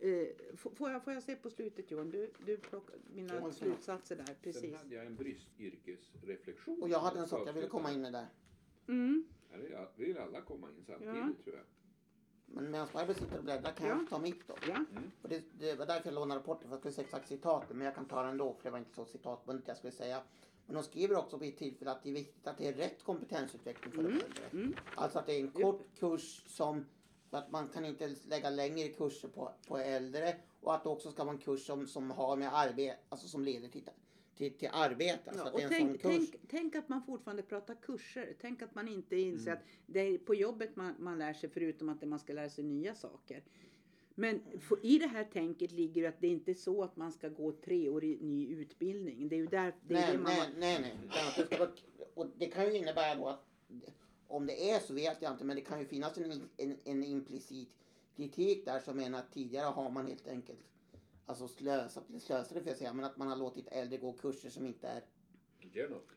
Eh, 0.00 0.56
får, 0.56 0.90
jag, 0.90 1.04
får 1.04 1.12
jag 1.12 1.22
se 1.22 1.36
på 1.36 1.50
slutet 1.50 1.90
Johan? 1.90 2.10
Du, 2.10 2.30
du 2.46 2.56
plockar 2.56 2.96
mina 3.14 3.34
Ja, 3.34 3.52
slutsatser 3.52 4.16
där, 4.16 4.24
Sen 4.24 4.36
precis. 4.42 4.76
hade 4.76 4.94
jag 4.94 5.06
en 5.06 5.16
bristyrkesreflektion. 5.16 6.82
Och 6.82 6.88
jag 6.88 7.00
hade 7.00 7.20
en 7.20 7.28
sak 7.28 7.48
jag 7.48 7.52
ville 7.52 7.68
komma 7.68 7.92
in 7.92 8.00
med 8.00 8.12
där. 8.12 8.26
Mm, 8.88 9.24
Här 9.50 9.58
är, 9.58 9.88
vi 9.96 10.04
vill 10.04 10.18
alla 10.18 10.40
komma 10.40 10.68
in 10.70 10.84
samtidigt 10.86 11.14
Ja. 11.16 11.32
tror 11.44 11.56
jag. 11.56 11.64
Men 12.46 12.70
medan 12.70 12.88
Barbro 12.92 13.14
sitter 13.14 13.38
och 13.38 13.44
bläddrar 13.44 13.72
kan 13.72 13.86
Ja. 13.88 13.94
jag 13.98 14.08
ta 14.08 14.18
mitt 14.18 14.48
då. 14.48 14.54
ja. 14.68 14.84
Och 15.22 15.28
det, 15.28 15.44
det 15.58 15.74
var 15.74 15.86
därför 15.86 16.06
jag 16.08 16.14
lånade 16.14 16.40
rapporten, 16.40 16.68
för 16.68 16.74
jag 16.74 16.78
skulle 16.80 16.92
säga 16.94 17.04
exakt 17.04 17.28
citatet, 17.28 17.76
men 17.76 17.84
jag 17.84 17.94
kan 17.94 18.04
ta 18.08 18.22
den 18.22 18.30
ändå, 18.30 18.54
för 18.54 18.64
det 18.64 18.70
var 18.70 18.78
inte 18.78 18.94
så 18.94 19.04
citatbundet 19.04 19.68
jag 19.68 19.76
skulle 19.76 19.92
säga. 19.92 20.22
Men 20.66 20.74
de 20.74 20.82
skriver 20.82 21.16
också 21.16 21.36
vid 21.36 21.56
tillfälle 21.58 21.90
att 21.90 22.02
det 22.02 22.10
är 22.10 22.14
viktigt 22.14 22.46
att 22.46 22.58
det 22.58 22.68
är 22.68 22.72
rätt 22.72 23.02
kompetensutveckling 23.04 23.92
för 23.92 24.02
de 24.02 24.08
äldre. 24.12 24.44
mm. 24.52 24.74
Alltså 24.94 25.18
att 25.18 25.26
det 25.26 25.32
är 25.32 25.40
en 25.40 25.50
kort 25.50 25.82
kurs 25.98 26.42
som, 26.46 26.86
att 27.30 27.50
man 27.50 27.68
kan 27.68 27.84
inte 27.84 28.16
lägga 28.28 28.50
längre 28.50 28.88
kurser 28.88 29.28
på, 29.28 29.52
på 29.68 29.78
äldre 29.78 30.36
och 30.60 30.74
att 30.74 30.82
det 30.82 30.88
också 30.88 31.10
ska 31.12 31.24
vara 31.24 31.34
en 31.34 31.40
kurs 31.40 31.66
som, 31.66 31.86
som 31.86 32.10
har 32.10 32.36
med 32.36 32.54
arbete, 32.54 32.96
alltså 33.08 33.28
som 33.28 33.44
leder 33.44 33.68
till, 33.68 33.90
till, 34.40 34.52
till 34.58 34.68
arbete. 34.72 35.32
Ja, 35.36 35.46
att 35.46 35.54
och 35.54 35.60
är 35.60 35.68
tänk, 35.68 36.02
tänk, 36.02 36.34
tänk 36.48 36.74
att 36.76 36.88
man 36.88 37.02
fortfarande 37.02 37.42
pratar 37.42 37.74
kurser. 37.74 38.34
Tänk 38.40 38.62
att 38.62 38.74
man 38.74 38.88
inte 38.88 39.16
inser 39.16 39.50
Mm. 39.50 39.58
att 39.58 39.68
det 39.86 40.00
är 40.00 40.18
på 40.18 40.34
jobbet 40.34 40.76
man, 40.76 40.94
man 40.98 41.18
lär 41.18 41.32
sig 41.32 41.50
förutom 41.50 41.88
att 41.88 42.02
man 42.02 42.18
ska 42.18 42.32
lära 42.32 42.50
sig 42.50 42.64
nya 42.64 42.94
saker. 42.94 43.42
Men 44.14 44.40
i 44.82 44.98
det 44.98 45.06
här 45.06 45.24
tänket 45.24 45.72
ligger 45.72 46.08
att 46.08 46.20
det 46.20 46.28
inte 46.28 46.50
är 46.50 46.54
så 46.54 46.82
att 46.82 46.96
man 46.96 47.12
ska 47.12 47.28
gå 47.28 47.52
treårig 47.52 48.22
ny 48.22 48.48
utbildning. 48.48 49.28
Det 49.28 49.36
är 49.36 49.40
ju 49.40 49.46
där, 49.46 49.74
det 49.88 49.94
är 49.94 50.00
Nej, 50.00 50.12
det 50.12 50.18
man, 50.18 50.32
nej, 50.32 50.48
nej, 50.58 50.80
nej. 50.80 51.34
Det, 51.36 51.46
ska 51.46 51.58
vara, 51.58 51.70
och 52.14 52.26
det 52.38 52.46
kan 52.46 52.64
ju 52.64 52.76
innebära 52.76 53.14
då 53.14 53.26
att 53.28 53.44
om 54.28 54.46
det 54.46 54.70
är 54.70 54.78
så 54.80 54.94
vet 54.94 55.22
jag 55.22 55.32
inte, 55.32 55.44
men 55.44 55.56
det 55.56 55.62
kan 55.62 55.78
ju 55.78 55.86
finnas 55.86 56.18
en, 56.18 56.42
en, 56.56 56.76
en 56.84 57.04
implicit 57.04 57.68
kritik 58.16 58.64
där 58.64 58.80
som 58.80 58.96
menar 58.96 59.18
att 59.18 59.32
tidigare 59.32 59.66
har 59.66 59.90
man 59.90 60.06
helt 60.06 60.28
enkelt 60.28 60.60
alltså 61.26 61.48
slösat, 61.48 62.08
eller 62.08 62.18
slösade 62.18 62.60
får 62.60 62.68
jag 62.68 62.78
säga, 62.78 62.92
men 62.92 63.04
att 63.04 63.16
man 63.16 63.28
har 63.28 63.36
låtit 63.36 63.68
äldre 63.68 63.98
gå 63.98 64.12
kurser 64.12 64.50
som 64.50 64.66
inte 64.66 64.88
är. 64.88 65.02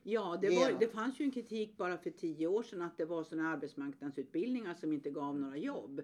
Ja, 0.03 0.37
det, 0.41 0.49
var, 0.49 0.79
det 0.79 0.87
fanns 0.87 1.19
ju 1.19 1.25
en 1.25 1.31
kritik 1.31 1.77
bara 1.77 1.97
för 1.97 2.09
tio 2.09 2.47
år 2.47 2.63
sedan 2.63 2.81
att 2.81 2.97
det 2.97 3.05
var 3.05 3.23
sådana 3.23 3.49
arbetsmarknadsutbildningar 3.49 4.73
som 4.73 4.93
inte 4.93 5.09
gav 5.09 5.39
några 5.39 5.57
jobb. 5.57 6.01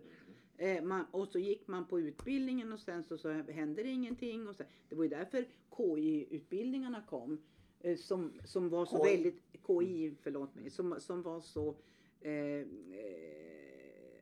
Eh, 0.57 0.83
man, 0.83 1.05
och 1.11 1.27
så 1.27 1.39
gick 1.39 1.67
man 1.67 1.85
på 1.87 1.99
utbildningen 1.99 2.73
och 2.73 2.79
sen 2.79 3.03
så, 3.03 3.17
så 3.17 3.31
hände 3.31 3.83
det 3.83 3.89
ingenting. 3.89 4.47
Och 4.47 4.55
så, 4.55 4.63
det 4.89 4.95
var 4.95 5.03
ju 5.03 5.09
därför 5.09 5.47
KI-utbildningarna 5.77 7.01
kom. 7.09 7.41
Eh, 7.81 7.97
som, 7.97 8.33
som 8.45 8.69
var 8.69 8.85
så 8.85 9.05
KI. 9.05 9.11
väldigt, 9.11 9.43
KI, 9.67 10.15
förlåt 10.21 10.55
mig, 10.55 10.69
som, 10.69 10.95
som 10.99 11.21
var 11.21 11.41
så 11.41 11.75
eh, 12.21 12.33
eh, 12.33 12.65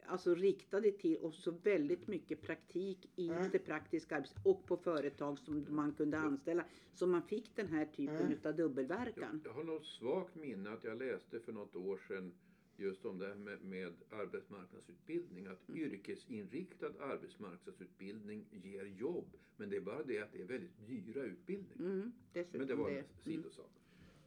alltså 0.08 0.36
riktade 0.36 0.92
till 0.92 1.18
och 1.18 1.34
så 1.34 1.52
väldigt 1.52 2.08
mycket 2.08 2.42
praktik 2.42 3.10
i 3.16 3.30
Mm. 3.30 3.50
det 3.52 3.60
praktiska 3.60 4.16
arbetet 4.16 4.38
och 4.46 4.66
på 4.66 4.78
företag 4.78 5.40
som 5.40 5.66
man 5.70 5.92
kunde 5.94 6.18
anställa. 6.18 6.66
Så 6.94 7.08
man 7.08 7.22
fick 7.22 7.56
den 7.56 7.68
här 7.68 7.86
typen 7.86 8.16
Mm. 8.18 8.32
utav 8.32 8.56
dubbelverkan. 8.56 9.42
Jag 9.46 9.54
har 9.54 9.64
något 9.64 9.86
svagt 9.86 10.36
minne 10.36 10.70
att 10.70 10.84
jag 10.84 10.98
läste 11.00 11.40
för 11.40 11.52
något 11.54 11.76
år 11.76 11.98
sedan 12.08 12.32
just 12.78 13.06
om 13.06 13.20
det 13.20 13.28
här 13.28 13.36
med, 13.36 13.62
med 13.62 13.94
arbetsmarknadsutbildning. 14.12 15.46
Att 15.48 15.70
Mm. 15.70 15.82
yrkesinriktad 15.82 16.92
arbetsmarknadsutbildning 17.00 18.46
ger 18.52 18.86
jobb. 18.86 19.38
Men 19.58 19.70
det 19.70 19.76
är 19.76 19.82
bara 19.82 20.04
det 20.04 20.20
att 20.20 20.32
det 20.34 20.42
är 20.42 20.46
väldigt 20.46 20.88
dyra 20.88 21.24
utbildningar. 21.24 21.92
Mm, 21.94 22.12
dessutom 22.34 22.60
Men 22.60 22.68
det 22.68 22.76
var 22.76 22.90
det. 22.90 23.00
en 23.00 23.06
sidosak. 23.24 23.72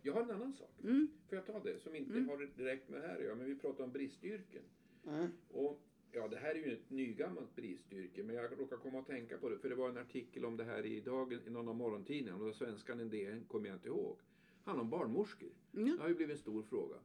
Jag 0.02 0.12
har 0.12 0.22
en 0.22 0.30
annan 0.30 0.52
sak. 0.52 0.74
Mm. 0.84 1.08
Får 1.28 1.36
jag 1.38 1.46
ta 1.46 1.60
det? 1.60 1.78
Som 1.82 1.94
inte 1.94 2.12
Mm. 2.12 2.28
har 2.28 2.48
direkt 2.56 2.88
med 2.88 3.00
det 3.02 3.06
här 3.06 3.16
att 3.16 3.22
göra. 3.24 3.34
Men 3.34 3.46
vi 3.46 3.54
pratar 3.54 3.84
om 3.84 3.92
bristyrken. 3.92 4.62
Mm, 5.06 5.28
Och 5.50 5.80
ja, 6.12 6.28
det 6.28 6.36
här 6.36 6.50
är 6.50 6.66
ju 6.66 6.72
ett 6.72 6.90
nygammalt 6.90 7.56
bristyrke, 7.56 8.22
men 8.22 8.36
jag 8.36 8.60
råkar 8.60 8.76
komma 8.76 8.98
att 8.98 9.06
tänka 9.06 9.38
på 9.38 9.48
det, 9.48 9.58
för 9.58 9.68
det 9.68 9.74
var 9.74 9.88
en 9.88 9.98
artikel 9.98 10.44
om 10.44 10.56
det 10.56 10.64
här 10.64 10.86
i 10.86 11.00
dagen 11.00 11.40
i 11.46 11.50
någon 11.50 11.68
av 11.68 11.76
morgontidningarna, 11.76 12.44
och 12.44 12.54
svenskan 12.54 13.00
i 13.00 13.04
DN, 13.04 13.44
kommer 13.48 13.66
jag 13.68 13.76
inte 13.76 13.88
ihåg. 13.88 14.18
handlar 14.64 14.84
om 14.84 14.90
barnmorskor. 14.90 15.50
Ja. 15.72 15.80
Det 15.80 15.98
har 16.02 16.08
ju 16.08 16.14
blivit 16.14 16.36
en 16.36 16.38
stor 16.38 16.62
fråga. 16.62 16.96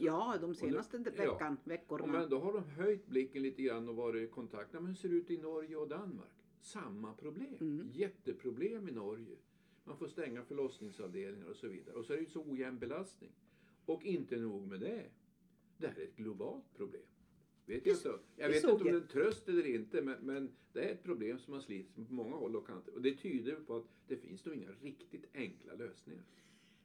Ja, 0.00 0.38
de 0.40 0.54
senaste 0.54 0.96
ja. 0.96 1.32
veckan, 1.32 1.56
Och 1.64 1.70
veckorna. 1.70 2.06
men 2.06 2.30
då 2.30 2.38
har 2.38 2.52
de 2.52 2.64
höjt 2.64 3.06
blicken 3.06 3.42
lite 3.42 3.62
grann 3.62 3.88
och 3.88 3.96
varit 3.96 4.28
i 4.28 4.32
kontakt. 4.32 4.72
Men 4.72 4.86
hur 4.86 4.94
ser 4.94 5.08
det 5.08 5.14
ut 5.14 5.30
i 5.30 5.38
Norge 5.38 5.76
och 5.76 5.88
Danmark? 5.88 6.28
Samma 6.60 7.14
problem. 7.14 7.54
Mm. 7.60 7.88
Jätteproblem 7.92 8.88
i 8.88 8.92
Norge. 8.92 9.36
Man 9.84 9.96
får 9.96 10.08
stänga 10.08 10.42
förlossningsavdelningar 10.42 11.46
och 11.46 11.56
så 11.56 11.68
vidare. 11.68 11.96
Och 11.96 12.04
så 12.04 12.12
är 12.12 12.16
det 12.16 12.22
ju 12.22 12.28
så 12.28 12.42
ojämn 12.42 12.78
belastning. 12.78 13.32
Och 13.86 14.04
inte 14.04 14.36
nog 14.36 14.66
med 14.66 14.80
det. 14.80 15.10
Det 15.78 15.86
här 15.86 15.98
är 15.98 16.04
ett 16.04 16.16
globalt 16.16 16.74
problem. 16.76 17.02
Vet 17.70 17.86
jag 17.86 17.96
inte, 17.96 18.18
jag 18.36 18.48
vet 18.48 18.56
inte 18.56 18.72
om 18.72 18.84
det 18.84 18.90
är 18.90 18.94
en 18.94 19.06
tröst 19.06 19.48
eller 19.48 19.66
inte, 19.66 20.02
men, 20.02 20.16
men 20.20 20.50
det 20.72 20.80
är 20.84 20.92
ett 20.92 21.02
problem 21.02 21.38
som 21.38 21.60
slits 21.62 21.96
med 21.96 22.08
på 22.08 22.14
många 22.14 22.36
håll 22.36 22.56
och 22.56 22.66
kanter. 22.66 22.94
Och 22.94 23.02
det 23.02 23.14
tyder 23.16 23.54
på 23.54 23.76
att 23.76 23.86
det 24.08 24.16
finns 24.16 24.44
nog 24.44 24.54
inga 24.54 24.70
riktigt 24.82 25.24
enkla 25.34 25.74
lösningar. 25.74 26.22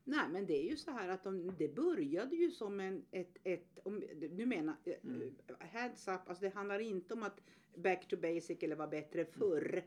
Nej, 0.04 0.30
men 0.32 0.46
det 0.46 0.66
är 0.66 0.70
ju 0.70 0.78
så 0.78 0.92
här 0.92 1.10
att 1.10 1.24
de, 1.24 1.52
det 1.58 1.76
började 1.76 2.36
ju 2.36 2.52
som 2.52 2.80
en, 2.80 3.06
ett, 3.12 3.38
ett 3.44 3.80
om, 3.84 4.04
nu 4.32 4.46
menar, 4.46 4.76
eh, 4.84 4.94
Mm. 5.04 5.36
heads 5.60 6.08
up, 6.08 6.20
alltså 6.26 6.42
det 6.42 6.50
handlar 6.50 6.80
inte 6.80 7.14
om 7.14 7.24
att 7.24 7.42
back 7.76 8.08
to 8.08 8.18
basic 8.18 8.64
eller 8.64 8.76
var 8.76 8.88
bättre 8.88 9.26
förr. 9.26 9.84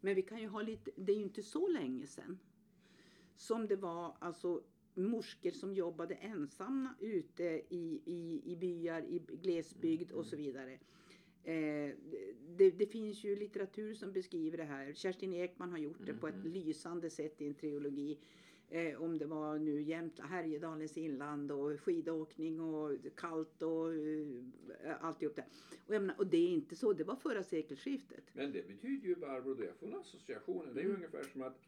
Men 0.00 0.14
vi 0.14 0.22
kan 0.22 0.40
ju 0.40 0.48
ha 0.48 0.62
lite, 0.62 0.90
det 0.96 1.12
är 1.12 1.16
ju 1.16 1.22
inte 1.22 1.42
så 1.42 1.68
länge 1.68 2.06
sedan 2.06 2.38
som 3.36 3.66
det 3.66 3.76
var 3.76 4.16
alltså 4.18 4.62
morskor 4.98 5.50
som 5.50 5.74
jobbade 5.74 6.14
ensamma 6.14 6.94
ute 7.00 7.44
i, 7.68 8.02
i, 8.04 8.42
i 8.52 8.56
byar, 8.56 9.02
i 9.02 9.18
glesbygd 9.42 10.12
och 10.12 10.26
så 10.26 10.36
vidare. 10.36 10.72
Eh, 11.44 11.94
det, 12.56 12.70
det 12.70 12.86
finns 12.86 13.24
ju 13.24 13.36
litteratur 13.36 13.94
som 13.94 14.12
beskriver 14.12 14.56
det 14.58 14.64
här. 14.64 14.92
Kerstin 14.92 15.32
Ekman 15.34 15.70
har 15.70 15.78
gjort 15.78 16.06
det 16.06 16.14
på 16.14 16.28
ett 16.28 16.44
lysande 16.44 17.10
sätt 17.10 17.40
i 17.40 17.46
en 17.46 17.54
trilogi. 17.54 18.18
Eh, 18.70 19.02
om 19.02 19.18
det 19.18 19.26
var 19.26 19.58
nu 19.58 19.82
Jämtland, 19.82 20.30
Härjedalens 20.30 20.96
inland 20.98 21.52
och 21.52 21.80
skidåkning 21.80 22.60
och 22.60 22.92
kallt 23.16 23.62
och 23.62 23.94
eh, 23.94 25.04
alltihop 25.04 25.36
det. 25.36 25.44
Och, 25.84 25.90
menar, 25.90 26.14
och 26.18 26.26
det 26.26 26.36
är 26.36 26.48
inte 26.48 26.76
så, 26.76 26.92
det 26.92 27.04
var 27.04 27.16
förra 27.16 27.42
sekelskiftet. 27.42 28.24
Men 28.32 28.52
det 28.52 28.68
betyder 28.68 29.08
ju 29.08 29.16
Barbro, 29.16 29.54
det 29.54 29.64
jag 29.64 29.76
får 29.76 29.86
en 29.86 29.94
association. 29.94 30.66
Det 30.74 30.80
är 30.80 30.84
ju 30.84 30.90
Mm. 30.90 30.96
ungefär 30.96 31.22
som 31.32 31.42
att 31.42 31.58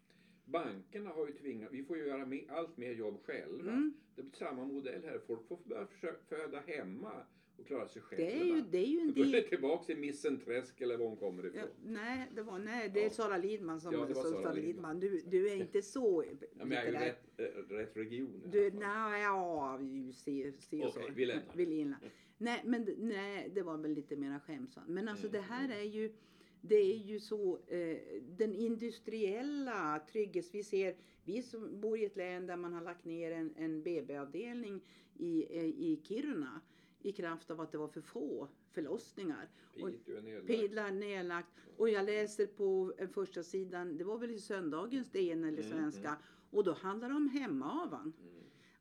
bankerna 0.51 1.11
har 1.11 1.27
ju 1.27 1.33
tvingat, 1.33 1.69
vi 1.73 1.85
får 1.85 1.97
ju 1.97 2.07
göra 2.07 2.27
allt 2.49 2.77
mer 2.77 2.93
jobb 2.93 3.21
själva. 3.25 3.71
Mm. 3.73 3.95
Det 4.17 4.23
är 4.23 4.27
samma 4.33 4.65
modell 4.65 5.03
här, 5.05 5.21
folk 5.27 5.49
får 5.49 5.59
börja 5.65 5.87
försöka 5.87 6.19
föda 6.29 6.61
hemma 6.67 7.13
och 7.57 7.67
klara 7.67 7.89
sig 7.89 8.03
själv. 8.03 8.21
Det 8.21 8.33
är 8.41 8.45
ju, 8.45 8.61
det 8.71 8.79
är 8.79 8.87
ju 8.87 9.01
en 9.01 9.15
Då 9.15 9.21
är 9.21 9.25
del. 9.25 9.33
det 9.33 9.43
tillbaks 9.43 9.87
till 9.87 9.99
Missenträsk 9.99 10.81
eller 10.81 10.97
var 10.97 11.07
hon 11.07 11.17
kommer 11.17 11.47
ifrån. 11.47 11.61
Ja, 11.63 11.67
nej, 11.85 12.31
det 12.35 12.43
var, 12.43 12.59
nej, 12.59 12.91
det 12.95 13.01
är 13.01 13.05
Ja. 13.05 13.11
Sara 13.11 13.37
Lidman 13.37 13.81
som 13.81 13.93
Ja, 13.93 14.05
det 14.07 14.15
var 14.15 14.23
Sara 14.23 14.43
Sara 14.43 14.53
Lidman. 14.53 15.01
Lidman. 15.01 15.01
Du, 15.01 15.23
du 15.27 15.49
är 15.51 15.57
inte 15.57 15.83
så 15.83 16.25
Ja, 16.41 16.65
men 16.65 16.71
jag 16.71 16.87
är 16.87 16.93
ju 16.93 16.99
rätt, 16.99 17.25
äh, 17.37 17.45
rätt 17.75 17.97
region. 17.97 18.43
Du, 18.47 18.71
nej, 18.71 19.23
ja, 19.23 19.77
vi 19.81 20.13
ser, 20.13 20.53
ser 20.59 20.87
Okej, 20.87 21.03
så. 21.07 21.13
vi 21.15 21.27
lämnar. 21.27 21.45
Vi 21.55 21.67
lämnar. 21.67 21.99
Nej, 22.39 22.63
men 22.65 22.87
nej, 22.99 23.51
det 23.55 23.63
var 23.63 23.77
väl 23.77 23.91
lite 23.95 24.17
mera 24.17 24.41
skämtsamt. 24.41 24.89
Men 24.89 25.09
alltså 25.09 25.27
Mm, 25.27 25.33
det 25.41 25.47
här 25.55 25.81
är 25.81 25.83
ju, 25.85 26.13
det 26.61 26.77
är 26.93 26.97
ju 26.97 27.21
så, 27.21 27.59
eh, 27.67 27.99
den 28.23 28.55
industriella 28.55 30.01
trygghets... 30.13 30.55
Vi 30.55 30.63
ser, 30.63 30.97
vi 31.25 31.43
som 31.43 31.81
bor 31.81 31.99
i 31.99 32.05
ett 32.05 32.17
län 32.17 32.47
där 32.47 32.57
man 32.57 32.73
har 32.73 32.83
lagt 32.83 33.05
ner 33.05 33.33
en, 33.33 33.55
en 33.57 33.83
BB-avdelning 33.83 34.81
i, 35.19 35.59
eh, 35.59 35.65
i 35.65 36.01
Kiruna 36.05 36.61
i 37.03 37.13
kraft 37.13 37.51
av 37.51 37.61
att 37.61 37.73
det 37.73 37.79
var 37.79 37.89
för 37.89 38.01
få 38.01 38.49
förlossningar. 38.73 39.49
Piteå 39.75 40.17
är 40.17 40.23
nedlagt. 40.23 40.47
Pidlar 40.47 40.91
nedlagt. 40.91 41.49
Och 41.77 41.89
jag 41.89 42.05
läser 42.07 42.47
på 42.47 42.93
första 43.13 43.43
sidan, 43.43 43.97
det 43.97 44.05
var 44.05 44.19
väl 44.19 44.31
i 44.31 44.39
söndagens 44.39 45.11
DN 45.11 45.45
eller 45.45 45.63
Mm, 45.63 45.71
svenska. 45.71 46.17
Och 46.51 46.65
då 46.65 46.73
handlar 46.73 47.09
det 47.09 47.15
om 47.15 47.29
hemavan. 47.29 48.13
Mm. 48.21 48.40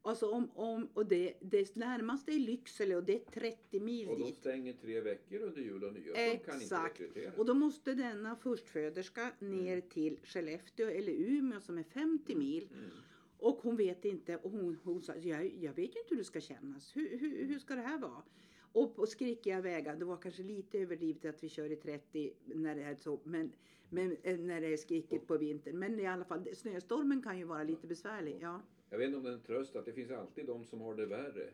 Alltså 0.09 0.29
om, 0.31 0.49
om, 0.55 0.87
och 0.93 1.05
det, 1.05 1.33
det 1.41 1.75
närmaste 1.75 2.31
är 2.31 2.39
Lycksele 2.39 2.95
och 2.95 3.03
det 3.03 3.15
är 3.15 3.31
30 3.31 3.79
mil 3.79 4.09
Och 4.09 4.19
de 4.19 4.25
dit. 4.25 4.35
stänger 4.35 4.73
tre 4.73 5.01
veckor 5.01 5.39
under 5.39 5.61
jul 5.61 5.83
och 5.83 5.93
nyår. 5.93 6.15
Exakt. 6.17 7.01
Och 7.37 7.45
då 7.45 7.53
måste 7.53 7.93
denna 7.93 8.35
förstföderska 8.35 9.31
ner 9.39 9.73
Mm. 9.77 9.89
till 9.89 10.19
Skellefteå 10.23 10.87
eller 10.89 11.11
Umeå 11.13 11.59
som 11.61 11.77
är 11.77 11.83
50 11.83 12.35
mil. 12.35 12.67
Mm. 12.73 12.89
Och 13.37 13.59
hon 13.61 13.75
vet 13.75 14.05
inte, 14.05 14.37
och 14.37 14.51
hon, 14.51 14.77
hon 14.83 15.01
sa, 15.01 15.15
jag, 15.15 15.45
jag 15.59 15.73
vet 15.73 15.95
ju 15.95 15.99
inte 15.99 16.09
hur 16.09 16.17
det 16.17 16.23
ska 16.23 16.41
kännas. 16.41 16.95
Hur, 16.95 17.17
hur, 17.17 17.45
hur 17.45 17.59
ska 17.59 17.75
det 17.75 17.81
här 17.81 17.99
vara? 17.99 18.23
Och 18.71 18.95
på 18.95 19.05
skrikiga 19.05 19.61
vägar, 19.61 19.95
det 19.95 20.05
var 20.05 20.17
kanske 20.17 20.43
lite 20.43 20.79
överdrivet 20.79 21.25
att 21.25 21.43
vi 21.43 21.49
kör 21.49 21.71
i 21.71 21.75
30 21.75 22.33
när 22.45 22.75
det 22.75 22.81
är 22.83 22.95
så, 22.95 23.19
men, 23.23 23.51
men 23.89 24.17
eh, 24.23 24.37
när 24.39 24.61
det 24.61 24.67
är 24.73 24.77
skrikigt 24.77 25.27
på 25.27 25.37
vintern. 25.37 25.79
Men 25.79 25.99
i 25.99 26.05
alla 26.05 26.25
fall, 26.25 26.47
snöstormen 26.55 27.21
kan 27.21 27.37
ju 27.37 27.43
vara 27.43 27.63
lite 27.63 27.87
besvärlig. 27.87 28.37
Ja. 28.41 28.61
Jag 28.89 28.97
vet 28.97 29.05
inte 29.05 29.17
om 29.17 29.23
det 29.23 29.29
är 29.29 29.33
en 29.33 29.41
tröst 29.41 29.75
att 29.75 29.85
det 29.85 29.93
finns 29.93 30.11
alltid 30.11 30.45
de 30.45 30.65
som 30.65 30.81
har 30.81 30.95
det 30.95 31.05
värre. 31.05 31.49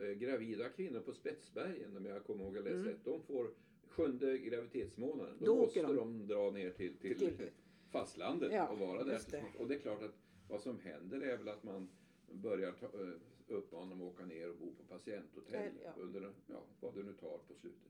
Eh, 0.00 0.06
Gravida 0.10 0.68
kvinnor 0.68 1.00
på 1.00 1.12
Spetsbergen, 1.12 1.96
om 1.96 2.06
jag 2.06 2.24
kommer 2.24 2.44
ihåg 2.44 2.58
att 2.58 2.64
läste 2.64 2.78
Mm. 2.90 2.98
de 3.04 3.22
får 3.22 3.50
sjunde 3.88 4.38
graviditetsmånaden. 4.38 5.36
Då, 5.38 5.46
Då 5.46 5.56
måste 5.56 5.82
de. 5.82 5.96
de. 5.96 6.26
dra 6.26 6.50
ner 6.50 6.70
till, 6.70 6.96
till, 6.96 7.18
Till- 7.18 7.50
fastlandet 7.90 8.52
Ja, 8.52 8.68
och 8.68 8.78
vara 8.78 9.04
där. 9.04 9.20
det. 9.30 9.44
Och 9.58 9.68
det 9.68 9.74
är 9.74 9.78
klart 9.78 10.02
att 10.02 10.14
vad 10.48 10.60
som 10.60 10.78
händer 10.80 11.20
är 11.20 11.36
väl 11.36 11.48
att 11.48 11.62
man 11.64 11.88
börjar 12.32 12.72
ta, 12.72 12.86
eh, 12.86 13.08
uppmana 13.48 13.90
dem 13.90 14.02
att 14.02 14.14
åka 14.14 14.24
ner 14.24 14.50
och 14.50 14.56
bo 14.56 14.66
på 14.74 14.82
patienthotell 14.88 15.72
Ja. 15.84 15.94
under 15.98 16.32
ja, 16.46 16.64
vad 16.80 16.94
det 16.94 17.02
nu 17.02 17.12
tar 17.12 17.38
på 17.38 17.54
slutet. 17.60 17.80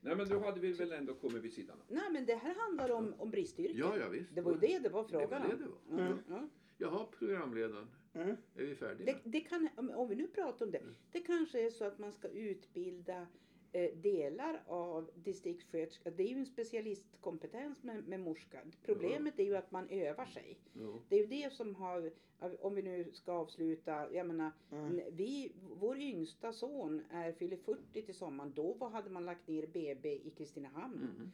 Nej 0.00 0.16
men 0.16 0.28
då 0.28 0.38
hade 0.38 0.60
vi 0.60 0.72
väl 0.72 0.92
ändå 0.92 1.14
kommit 1.14 1.42
vid 1.44 1.52
sidan 1.52 1.76
av. 1.80 1.94
Nej 1.94 2.12
men 2.12 2.26
det 2.26 2.34
här 2.34 2.54
handlar 2.54 2.90
om, 2.90 3.14
om 3.18 3.30
bristyrken. 3.30 3.76
Ja, 3.78 3.96
ja 3.98 4.08
visst. 4.08 4.34
Det 4.34 4.40
var 4.40 4.52
ju 4.52 4.58
det 4.58 4.78
det 4.78 4.88
var 4.88 5.02
Det 5.02 5.08
frågan 5.08 5.30
var 5.42 5.48
det 5.48 5.54
om. 5.54 5.60
det 5.88 5.96
var. 5.96 6.06
Mm. 6.06 6.18
Ja. 6.28 6.48
Jaha, 6.78 7.06
programledaren. 7.18 7.86
Mm. 8.14 8.36
Är 8.54 8.64
vi 8.64 8.74
färdiga? 8.74 9.06
Det, 9.06 9.30
det 9.30 9.40
kan, 9.40 9.68
om- 9.76 10.08
vi 10.08 10.16
nu 10.16 10.26
pratar 10.28 10.66
om 10.66 10.72
det. 10.72 10.82
Det 11.12 11.20
kanske 11.20 11.66
är 11.66 11.70
så 11.70 11.84
att 11.84 11.98
man 11.98 12.12
ska 12.12 12.28
utbilda 12.28 13.26
eh, 13.72 13.90
delar 13.96 14.62
av 14.66 15.10
distriktssköterska. 15.14 16.10
Det 16.10 16.22
är 16.22 16.28
ju 16.28 16.38
en 16.38 16.46
specialistkompetens 16.46 17.82
med, 17.82 18.08
med 18.08 18.20
morska. 18.20 18.60
Problemet 18.82 19.38
är 19.38 19.44
ju 19.44 19.56
att 19.56 19.70
man 19.70 19.88
övar 19.88 20.26
sig. 20.26 20.58
Ja. 20.72 21.00
Det 21.08 21.16
är 21.16 21.20
ju 21.20 21.26
det 21.26 21.52
som 21.52 21.74
har, 21.74 22.12
om 22.60 22.74
vi 22.74 22.82
nu 22.82 23.10
ska 23.12 23.32
avsluta, 23.32 24.12
jag 24.12 24.26
menar, 24.26 24.50
Mm. 24.72 25.00
vi, 25.12 25.52
vår 25.80 25.98
yngsta 25.98 26.52
son 26.52 27.02
är, 27.10 27.32
fyller 27.32 27.56
40 27.56 28.02
till 28.02 28.14
sommaren. 28.14 28.52
Då 28.56 28.72
var, 28.72 28.90
hade 28.90 29.10
man 29.10 29.24
lagt 29.24 29.48
ner 29.48 29.66
BB 29.66 30.08
i 30.14 30.30
Kristinehamn. 30.30 30.96
Mm. 30.96 31.30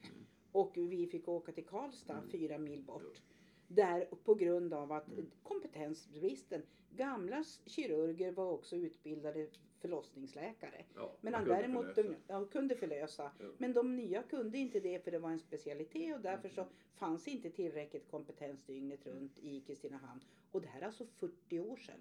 Och 0.53 0.73
vi 0.77 1.07
fick 1.07 1.29
åka 1.29 1.53
till 1.53 1.67
Karlstad, 1.67 2.23
fyra 2.33 2.59
mil 2.59 2.83
bort. 2.83 3.23
Där 3.69 4.05
på 4.25 4.35
grund 4.35 4.75
av 4.75 4.93
att 4.93 5.09
kompetensbristen. 5.43 6.63
Gamla 6.91 7.45
kirurger 7.67 8.33
var 8.33 8.51
också 8.53 8.77
utbildade 8.77 9.49
förlossningsläkare. 9.79 10.85
Ja, 10.95 11.17
Medan 11.21 11.45
kunde 11.45 11.57
däremot 11.57 11.95
förlösa. 11.95 12.03
de 12.27 12.33
ja, 12.33 12.45
kunde 12.47 12.77
förlösa. 12.77 13.31
Ja. 13.39 13.47
Men 13.59 13.73
de 13.73 13.97
nya 13.97 14.23
kunde 14.23 14.59
inte 14.59 14.81
det 14.81 15.05
för 15.05 15.11
det 15.11 15.19
var 15.19 15.31
en 15.31 15.39
specialitet 15.39 16.15
och 16.17 16.21
därför 16.21 16.49
så 16.49 16.67
fanns 16.95 17.29
inte 17.29 17.51
tillräckligt 17.51 18.11
kompetens 18.11 18.63
dygnet 18.65 19.07
runt 19.07 19.39
i 19.39 19.61
Kristinehamn. 19.61 20.21
Och 20.51 20.61
det 20.61 20.69
här 20.69 20.81
är 20.81 20.87
alltså 20.87 21.07
40 21.07 21.61
år 21.61 21.77
sedan. 21.77 22.01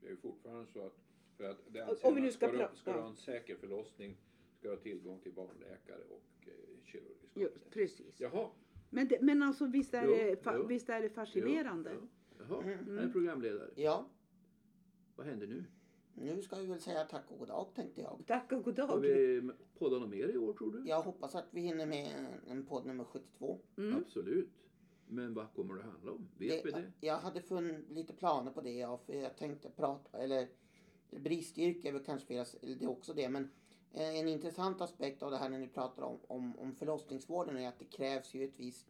Det 0.00 0.06
är 0.06 0.10
ju 0.10 0.16
fortfarande 0.16 0.66
så 0.66 0.86
att 0.86 0.96
för 1.36 1.44
att 1.50 1.58
det 1.68 1.82
Om 2.02 2.14
vi 2.14 2.20
nu 2.20 2.26
man, 2.26 2.32
ska 2.32 2.48
ska, 2.48 2.68
du, 2.68 2.76
ska 2.76 2.92
du 2.92 2.98
ha 3.00 3.08
en 3.08 3.16
säker 3.16 3.56
förlossning 3.56 4.16
ska 4.58 4.68
du 4.68 4.74
ha 4.74 4.82
tillgång 4.82 5.20
till 5.20 5.32
barnläkare 5.32 6.02
och 6.10 6.48
eh, 6.48 6.84
kirurgisk 6.84 7.32
Jo, 7.34 7.48
kompetens. 7.48 7.74
precis. 7.74 8.20
Jaha, 8.20 8.50
Men, 8.96 9.08
det, 9.08 9.22
men 9.22 9.42
alltså 9.42 9.66
visst 9.66 9.94
är, 9.94 10.04
Jo, 10.04 10.10
det, 10.10 10.42
fa, 10.42 10.54
jo. 10.56 10.66
visst 10.66 10.88
är 10.88 11.02
det 11.02 11.10
fascinerande? 11.10 11.90
Ja, 11.90 11.96
ja. 12.38 12.44
Jaha, 12.48 12.62
Mm. 12.62 12.98
är 12.98 13.08
programledare. 13.08 13.70
Ja, 13.74 14.08
Vad 15.16 15.26
händer 15.26 15.46
nu? 15.46 15.64
nu 16.14 16.42
ska 16.42 16.56
vi 16.56 16.66
väl 16.66 16.80
säga 16.80 17.04
tack 17.04 17.30
och 17.30 17.38
god 17.38 17.48
dag 17.48 17.66
tänkte 17.74 18.00
jag. 18.00 18.24
Tack 18.26 18.52
och 18.52 18.64
god 18.64 18.78
Har 18.78 18.88
dag. 18.88 19.00
vi 19.00 19.42
poddat 19.78 20.00
något 20.00 20.10
mer 20.10 20.28
i 20.28 20.36
år 20.38 20.52
tror 20.52 20.72
du? 20.72 20.88
Jag 20.88 21.02
hoppas 21.02 21.34
att 21.34 21.44
vi 21.50 21.60
hinner 21.60 21.86
med 21.86 22.26
en 22.46 22.66
podd 22.66 22.86
nummer 22.86 23.04
72. 23.04 23.58
Mm. 23.76 23.96
Absolut. 23.96 24.50
Men 25.08 25.34
vad 25.34 25.52
kommer 25.54 25.74
det 25.74 25.82
handla 25.82 26.12
om? 26.12 26.28
Vet 26.38 26.66
vi 26.66 26.70
det? 26.70 26.92
Jag 27.00 27.18
hade 27.18 27.40
funnit 27.42 27.90
lite 27.90 28.12
planer 28.12 28.50
på 28.52 28.60
det, 28.60 28.72
ja, 28.72 28.98
för 29.06 29.12
jag 29.12 29.36
tänkte 29.36 29.70
prata, 29.70 30.18
eller 30.18 30.48
bristyrke 31.10 31.88
är 31.88 31.92
väl 31.92 32.04
kanske 32.04 32.26
fel, 32.26 32.46
det 32.78 32.84
är 32.84 32.90
också 32.90 33.14
det, 33.14 33.28
men 33.28 33.50
en 33.92 34.28
intressant 34.28 34.80
aspekt 34.80 35.22
av 35.22 35.30
det 35.30 35.36
här 35.36 35.48
när 35.48 35.58
ni 35.58 35.68
pratar 35.68 36.02
om, 36.02 36.18
om, 36.28 36.58
om 36.58 36.74
förlossningsvården 36.74 37.58
är 37.58 37.68
att 37.68 37.78
det 37.78 37.84
krävs 37.84 38.34
ju 38.34 38.44
ett 38.44 38.58
visst, 38.60 38.86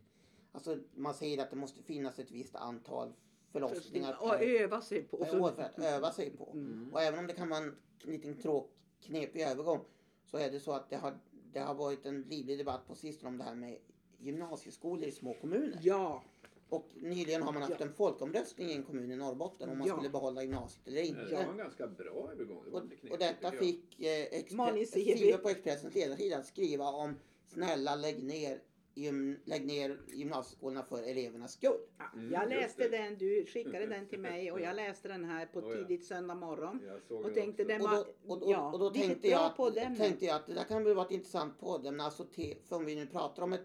alltså 0.52 0.78
man 0.94 1.14
säger 1.14 1.42
att 1.42 1.50
det 1.50 1.56
måste 1.56 1.82
finnas 1.82 2.18
ett 2.18 2.30
visst 2.30 2.56
antal 2.56 3.12
förlossningar 3.50 4.16
Och 4.20 4.30
per, 4.30 4.62
öva 4.62 4.80
sig 4.80 5.02
på. 5.02 5.16
per 5.16 5.40
år 5.40 5.50
för 5.50 5.62
att 5.62 5.78
öva 5.78 6.12
sig 6.12 6.30
på. 6.30 6.50
Mm. 6.52 6.90
Och 6.92 7.02
även 7.02 7.18
om 7.18 7.26
det 7.26 7.32
kan 7.32 7.48
vara 7.48 7.60
en 7.60 7.76
liten 8.02 8.38
tråk, 8.38 8.72
knepig 9.00 9.40
övergång 9.40 9.80
så 10.24 10.36
är 10.36 10.50
det 10.50 10.60
så 10.60 10.72
att 10.72 10.90
det 10.90 10.96
har, 10.96 11.18
det 11.52 11.60
har 11.60 11.74
varit 11.74 12.06
en 12.06 12.22
livlig 12.22 12.58
debatt 12.58 12.86
på 12.86 12.94
sistone 12.94 13.28
om 13.28 13.38
det 13.38 13.44
här 13.44 13.54
med 13.54 13.78
gymnasieskolor 14.18 15.04
i 15.04 15.12
små 15.12 15.34
kommuner. 15.34 15.78
Ja, 15.82 16.22
Och 16.68 16.88
nyligen 16.94 17.42
har 17.42 17.52
man 17.52 17.62
haft 17.62 17.74
Ja. 17.80 17.86
en 17.86 17.92
folkomröstning 17.92 18.68
i 18.70 18.74
en 18.74 18.82
kommun 18.82 19.10
i 19.12 19.16
Norrbotten 19.16 19.68
om 19.68 19.78
man 19.78 19.86
Ja. 19.88 19.94
skulle 19.94 20.10
behålla 20.10 20.42
gymnasiet 20.42 20.86
eller 20.88 20.96
det 21.02 21.06
inte. 21.06 21.34
var 21.34 21.40
en 21.52 21.56
ganska 21.56 21.86
bra 21.86 22.28
övergång. 22.32 22.62
Det 22.64 22.70
var 22.70 22.80
Och, 22.80 23.10
och 23.10 23.18
detta 23.18 23.50
fick 23.50 24.00
eh, 24.00 24.56
Malin 24.56 24.82
Expre- 24.84 24.86
Sevi. 24.86 25.16
skriva 25.16 25.38
på 25.38 25.48
Expressens 25.48 25.94
ledarsida 25.94 26.36
att 26.38 26.46
skriva 26.46 26.84
om 26.88 27.16
snälla 27.46 27.94
lägg 27.96 28.22
ner, 28.24 28.62
gym, 28.94 29.36
lägg 29.44 29.66
ner 29.66 30.00
gymnasieskolorna 30.14 30.82
för 30.82 31.02
elevernas 31.02 31.52
skull. 31.52 31.78
Mm, 32.14 32.32
jag 32.32 32.48
läste 32.48 32.88
det. 32.88 32.96
den, 32.98 33.18
du 33.18 33.46
skickade 33.46 33.86
den 33.86 34.06
till 34.08 34.20
mig 34.20 34.52
och 34.52 34.60
jag 34.68 34.76
läste 34.76 35.08
den 35.08 35.24
här 35.24 35.46
på 35.46 35.58
Oh, 35.60 35.70
ja. 35.70 35.76
tidigt 35.76 36.04
söndag 36.04 36.34
morgon. 36.34 36.80
Och 37.08 37.24
det 37.28 37.34
tänkte 37.34 37.64
den 37.64 37.80
Och 37.82 37.88
var, 37.90 37.96
då, 37.96 38.32
och, 38.34 38.42
och, 38.42 38.50
ja, 38.52 38.72
och 38.72 38.78
då 38.78 38.90
tänkte, 38.90 39.28
jag 39.28 39.52
att, 39.58 39.74
tänkte 39.98 40.24
jag 40.26 40.36
att 40.36 40.46
det 40.46 40.54
där 40.54 40.64
kan 40.64 40.84
väl 40.84 40.94
vara 40.94 41.06
ett 41.06 41.12
intressant 41.12 41.60
poddämne. 41.60 42.02
Alltså 42.02 42.24
te, 42.24 42.56
för 42.68 42.76
om 42.76 42.84
vi 42.84 42.94
nu 42.94 43.06
pratar 43.06 43.42
om 43.42 43.52
ett, 43.52 43.64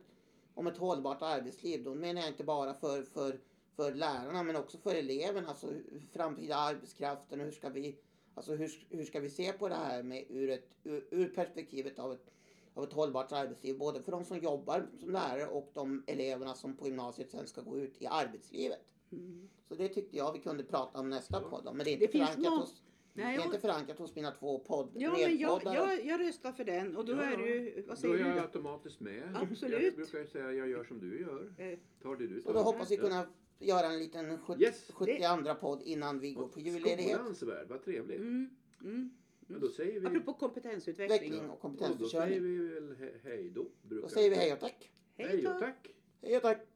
om 0.53 0.67
ett 0.67 0.77
hållbart 0.77 1.21
arbetsliv, 1.21 1.83
då 1.83 1.93
menar 1.93 2.21
jag 2.21 2.29
inte 2.29 2.43
bara 2.43 2.73
för, 2.73 3.03
för, 3.03 3.39
för 3.75 3.93
lärarna 3.93 4.43
men 4.43 4.55
också 4.55 4.77
för 4.77 4.95
eleverna. 4.95 5.49
Alltså 5.49 5.67
framtida 6.11 6.55
arbetskraften 6.55 7.39
och 7.39 7.45
hur 7.45 7.51
ska 7.51 7.69
vi, 7.69 7.97
alltså 8.35 8.55
hur, 8.55 8.87
hur 8.89 9.05
ska 9.05 9.19
vi 9.19 9.29
se 9.29 9.53
på 9.53 9.67
det 9.69 9.75
här 9.75 10.03
med 10.03 10.25
ur, 10.29 10.49
ett, 10.49 10.69
ur, 10.83 11.07
ur 11.11 11.27
perspektivet 11.27 11.99
av 11.99 12.13
ett, 12.13 12.31
av 12.73 12.83
ett 12.83 12.93
hållbart 12.93 13.31
arbetsliv. 13.31 13.77
Både 13.77 14.01
för 14.01 14.11
de 14.11 14.25
som 14.25 14.37
jobbar 14.37 14.87
som 14.99 15.11
lärare 15.11 15.47
och 15.47 15.71
de 15.73 16.03
eleverna 16.07 16.53
som 16.53 16.77
på 16.77 16.87
gymnasiet 16.87 17.31
sen 17.31 17.47
ska 17.47 17.61
gå 17.61 17.77
ut 17.77 18.01
i 18.01 18.07
arbetslivet. 18.07 18.85
Mm. 19.11 19.49
Så 19.67 19.75
det 19.75 19.87
tyckte 19.87 20.17
jag 20.17 20.33
vi 20.33 20.39
kunde 20.39 20.63
prata 20.63 20.99
om 20.99 21.09
nästa 21.09 21.39
podd. 21.39 21.69
Men 21.73 21.77
det 21.77 21.81
är 21.81 21.85
Det 21.85 21.91
inte 21.91 22.07
finns 22.07 22.29
förankrat 22.29 22.59
hos 22.59 22.81
Nej, 23.13 23.25
det 23.25 23.31
är 23.31 23.35
jag- 23.35 23.45
inte 23.45 23.59
förankrat 23.59 23.97
hos 23.97 24.15
mina 24.15 24.31
två 24.31 24.59
podd 24.59 24.91
Ja, 24.95 25.11
men 25.11 25.21
jag, 25.21 25.63
jag, 25.65 26.05
jag 26.05 26.19
röstar 26.19 26.51
för 26.51 26.63
den 26.63 26.95
och 26.95 27.05
då 27.05 27.13
Ja, 27.13 27.21
är 27.23 27.37
du, 27.37 27.83
vad 27.87 27.95
Då 27.95 28.01
säger 28.01 28.13
är 28.13 28.17
du 28.23 28.25
jag 28.29 28.37
då? 28.37 28.41
automatiskt 28.41 28.99
med. 28.99 29.35
Absolut. 29.35 29.83
Jag 29.83 29.95
brukar 29.95 30.25
säga 30.25 30.51
jag 30.51 30.69
gör 30.69 30.83
som 30.83 30.99
du 30.99 31.19
gör. 31.21 31.53
Eh, 31.57 31.79
Tar 32.01 32.15
det 32.15 32.27
du 32.27 32.37
Och 32.41 32.53
då 32.53 32.59
tar. 32.59 32.63
hoppas 32.63 32.91
vi 32.91 32.97
kunna 32.97 33.27
göra 33.59 33.87
en 33.87 33.99
liten 33.99 34.37
70, 34.37 34.61
Yes. 34.63 34.91
72 34.93 35.55
podd 35.55 35.81
innan 35.83 36.19
vi 36.19 36.33
går 36.33 36.47
på 36.47 36.59
julledighet. 36.59 37.15
Skolans 37.15 37.43
värld, 37.43 37.67
vad 37.69 37.83
trevligt. 37.83 38.19
Mm, 38.19 38.49
mm. 38.81 39.11
Men 39.47 39.59
då 39.61 39.69
säger 39.69 39.99
vi... 39.99 40.07
Apropå 40.07 40.33
kompetensutveckling. 40.33 41.17
Utveckling 41.33 41.49
och 41.49 41.65
och 41.65 41.71
då 41.71 41.79
säger 41.79 41.87
kompetensförsörjning. 41.87 42.43
vi 42.43 42.73
väl 42.73 42.93
he- 42.95 43.19
hej 43.23 43.49
då. 43.55 43.65
Då 43.81 44.07
säger 44.07 44.29
vi 44.29 44.35
hej 44.35 44.53
och 44.53 44.59
tack. 44.59 44.91
Hej 45.17 45.41
då. 45.41 45.51
och 45.51 45.59
tack. 45.59 45.87
Hej 46.21 46.35
och 46.35 46.41
tack. 46.41 46.67